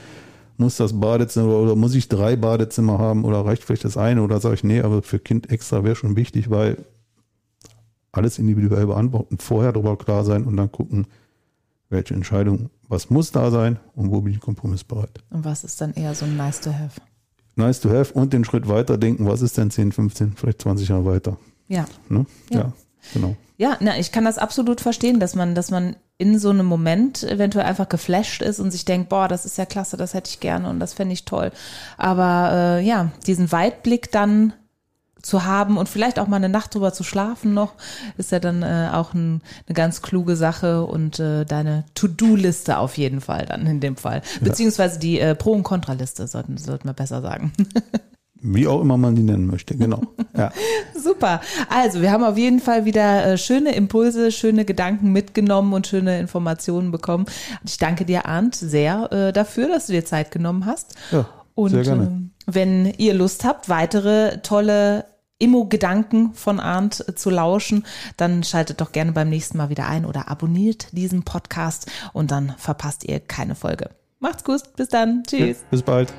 Muss 0.56 0.76
das 0.76 0.98
Badezimmer 0.98 1.54
oder 1.54 1.76
muss 1.76 1.94
ich 1.94 2.08
drei 2.08 2.34
Badezimmer 2.34 2.98
haben 2.98 3.24
oder 3.24 3.44
reicht 3.44 3.62
vielleicht 3.62 3.84
das 3.84 3.96
eine 3.96 4.22
oder 4.22 4.40
sage 4.40 4.56
ich, 4.56 4.64
nee, 4.64 4.80
aber 4.80 5.02
für 5.02 5.20
Kind 5.20 5.50
extra 5.50 5.84
wäre 5.84 5.94
schon 5.94 6.16
wichtig, 6.16 6.50
weil 6.50 6.84
alles 8.12 8.38
individuell 8.38 8.86
beantworten, 8.86 9.38
vorher 9.38 9.72
darüber 9.72 9.96
klar 9.96 10.24
sein 10.24 10.44
und 10.44 10.56
dann 10.56 10.72
gucken, 10.72 11.06
welche 11.90 12.14
Entscheidung, 12.14 12.70
was 12.88 13.10
muss 13.10 13.32
da 13.32 13.50
sein 13.50 13.78
und 13.94 14.10
wo 14.10 14.20
bin 14.20 14.34
ich 14.34 14.40
kompromissbereit. 14.40 15.22
Und 15.30 15.44
was 15.44 15.64
ist 15.64 15.80
dann 15.80 15.94
eher 15.94 16.14
so 16.14 16.24
ein 16.24 16.36
nice 16.36 16.60
to 16.60 16.72
have? 16.72 17.00
Nice 17.56 17.80
to 17.80 17.90
have 17.90 18.12
und 18.14 18.32
den 18.32 18.44
Schritt 18.44 18.68
weiter 18.68 18.98
denken, 18.98 19.26
was 19.26 19.42
ist 19.42 19.56
denn 19.58 19.70
10, 19.70 19.92
15, 19.92 20.32
vielleicht 20.36 20.62
20 20.62 20.88
Jahre 20.88 21.04
weiter? 21.04 21.38
Ja. 21.66 21.86
Ne? 22.08 22.26
ja. 22.50 22.58
ja. 22.58 22.72
genau. 23.12 23.36
Ja, 23.56 23.76
na, 23.80 23.98
ich 23.98 24.12
kann 24.12 24.24
das 24.24 24.38
absolut 24.38 24.80
verstehen, 24.80 25.18
dass 25.18 25.34
man, 25.34 25.56
dass 25.56 25.72
man 25.72 25.96
in 26.16 26.38
so 26.38 26.50
einem 26.50 26.66
Moment 26.66 27.24
eventuell 27.24 27.64
einfach 27.64 27.88
geflasht 27.88 28.40
ist 28.40 28.60
und 28.60 28.70
sich 28.70 28.84
denkt, 28.84 29.08
boah, 29.08 29.26
das 29.26 29.44
ist 29.44 29.58
ja 29.58 29.66
klasse, 29.66 29.96
das 29.96 30.14
hätte 30.14 30.30
ich 30.30 30.38
gerne 30.38 30.70
und 30.70 30.78
das 30.78 30.94
fände 30.94 31.12
ich 31.12 31.24
toll. 31.24 31.50
Aber 31.96 32.50
äh, 32.52 32.86
ja, 32.86 33.10
diesen 33.26 33.50
Weitblick 33.50 34.12
dann 34.12 34.52
zu 35.28 35.44
haben 35.44 35.76
und 35.76 35.88
vielleicht 35.88 36.18
auch 36.18 36.26
mal 36.26 36.36
eine 36.36 36.48
Nacht 36.48 36.74
drüber 36.74 36.92
zu 36.92 37.04
schlafen 37.04 37.54
noch, 37.54 37.74
ist 38.16 38.32
ja 38.32 38.40
dann 38.40 38.62
äh, 38.62 38.88
auch 38.92 39.14
ein, 39.14 39.42
eine 39.66 39.74
ganz 39.74 40.02
kluge 40.02 40.36
Sache 40.36 40.84
und 40.84 41.20
äh, 41.20 41.44
deine 41.44 41.84
To-Do-Liste 41.94 42.78
auf 42.78 42.96
jeden 42.96 43.20
Fall 43.20 43.46
dann 43.46 43.66
in 43.66 43.80
dem 43.80 43.96
Fall. 43.96 44.22
Beziehungsweise 44.40 44.98
die 44.98 45.20
äh, 45.20 45.34
Pro- 45.34 45.52
und 45.52 45.62
Kontraliste 45.62 46.26
sollten, 46.26 46.56
sollten 46.56 46.88
wir 46.88 46.94
besser 46.94 47.20
sagen. 47.20 47.52
Wie 48.40 48.68
auch 48.68 48.80
immer 48.80 48.96
man 48.96 49.16
die 49.16 49.22
nennen 49.22 49.46
möchte, 49.46 49.76
genau. 49.76 50.00
Ja. 50.36 50.52
Super. 50.94 51.40
Also, 51.68 52.00
wir 52.00 52.12
haben 52.12 52.22
auf 52.22 52.38
jeden 52.38 52.60
Fall 52.60 52.84
wieder 52.84 53.26
äh, 53.26 53.36
schöne 53.38 53.74
Impulse, 53.74 54.30
schöne 54.30 54.64
Gedanken 54.64 55.10
mitgenommen 55.12 55.72
und 55.72 55.88
schöne 55.88 56.20
Informationen 56.20 56.92
bekommen. 56.92 57.26
Ich 57.64 57.78
danke 57.78 58.04
dir, 58.04 58.26
Arndt, 58.26 58.54
sehr 58.54 59.12
äh, 59.12 59.32
dafür, 59.32 59.68
dass 59.68 59.86
du 59.86 59.92
dir 59.92 60.04
Zeit 60.04 60.30
genommen 60.30 60.66
hast. 60.66 60.94
Ja, 61.10 61.26
und, 61.56 61.70
sehr 61.70 61.82
gerne. 61.82 62.04
Ähm, 62.04 62.30
wenn 62.46 62.86
ihr 62.86 63.14
Lust 63.14 63.44
habt, 63.44 63.68
weitere 63.68 64.38
tolle 64.42 65.04
Immo-Gedanken 65.38 66.34
von 66.34 66.60
Arndt 66.60 67.04
zu 67.16 67.30
lauschen, 67.30 67.86
dann 68.16 68.42
schaltet 68.42 68.80
doch 68.80 68.92
gerne 68.92 69.12
beim 69.12 69.28
nächsten 69.28 69.58
Mal 69.58 69.70
wieder 69.70 69.86
ein 69.86 70.04
oder 70.04 70.28
abonniert 70.28 70.88
diesen 70.92 71.22
Podcast 71.22 71.90
und 72.12 72.30
dann 72.30 72.54
verpasst 72.58 73.04
ihr 73.04 73.20
keine 73.20 73.54
Folge. 73.54 73.90
Macht's 74.20 74.42
gut, 74.44 74.62
bis 74.76 74.88
dann, 74.88 75.22
tschüss. 75.24 75.58
Ja, 75.60 75.66
bis 75.70 75.82
bald. 75.82 76.12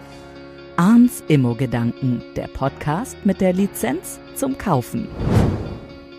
Arndts 0.77 1.21
Immo-Gedanken, 1.27 2.23
der 2.37 2.47
Podcast 2.47 3.17
mit 3.25 3.41
der 3.41 3.51
Lizenz 3.51 4.19
zum 4.35 4.57
Kaufen. 4.57 5.09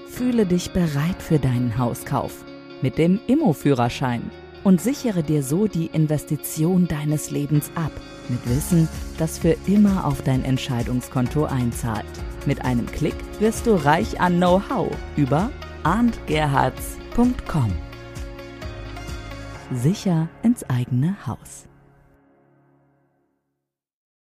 Fühle 0.06 0.44
dich 0.44 0.72
bereit 0.72 1.22
für 1.22 1.38
deinen 1.38 1.78
Hauskauf 1.78 2.44
mit 2.82 2.98
dem 2.98 3.18
Immo-Führerschein 3.26 4.30
und 4.64 4.80
sichere 4.82 5.22
dir 5.22 5.42
so 5.42 5.66
die 5.66 5.86
Investition 5.86 6.86
deines 6.86 7.30
Lebens 7.30 7.70
ab 7.74 7.92
mit 8.28 8.46
Wissen, 8.48 8.88
das 9.18 9.38
für 9.38 9.56
immer 9.66 10.04
auf 10.04 10.20
dein 10.22 10.44
Entscheidungskonto 10.44 11.46
einzahlt. 11.46 12.04
Mit 12.46 12.64
einem 12.64 12.87
Klick 12.87 13.14
wirst 13.38 13.66
du 13.66 13.74
reich 13.74 14.20
an 14.20 14.37
Know-how 14.37 14.90
über 15.16 15.50
arndgerhards.com. 15.83 17.72
Sicher 19.72 20.29
ins 20.42 20.68
eigene 20.68 21.16
Haus. 21.26 21.69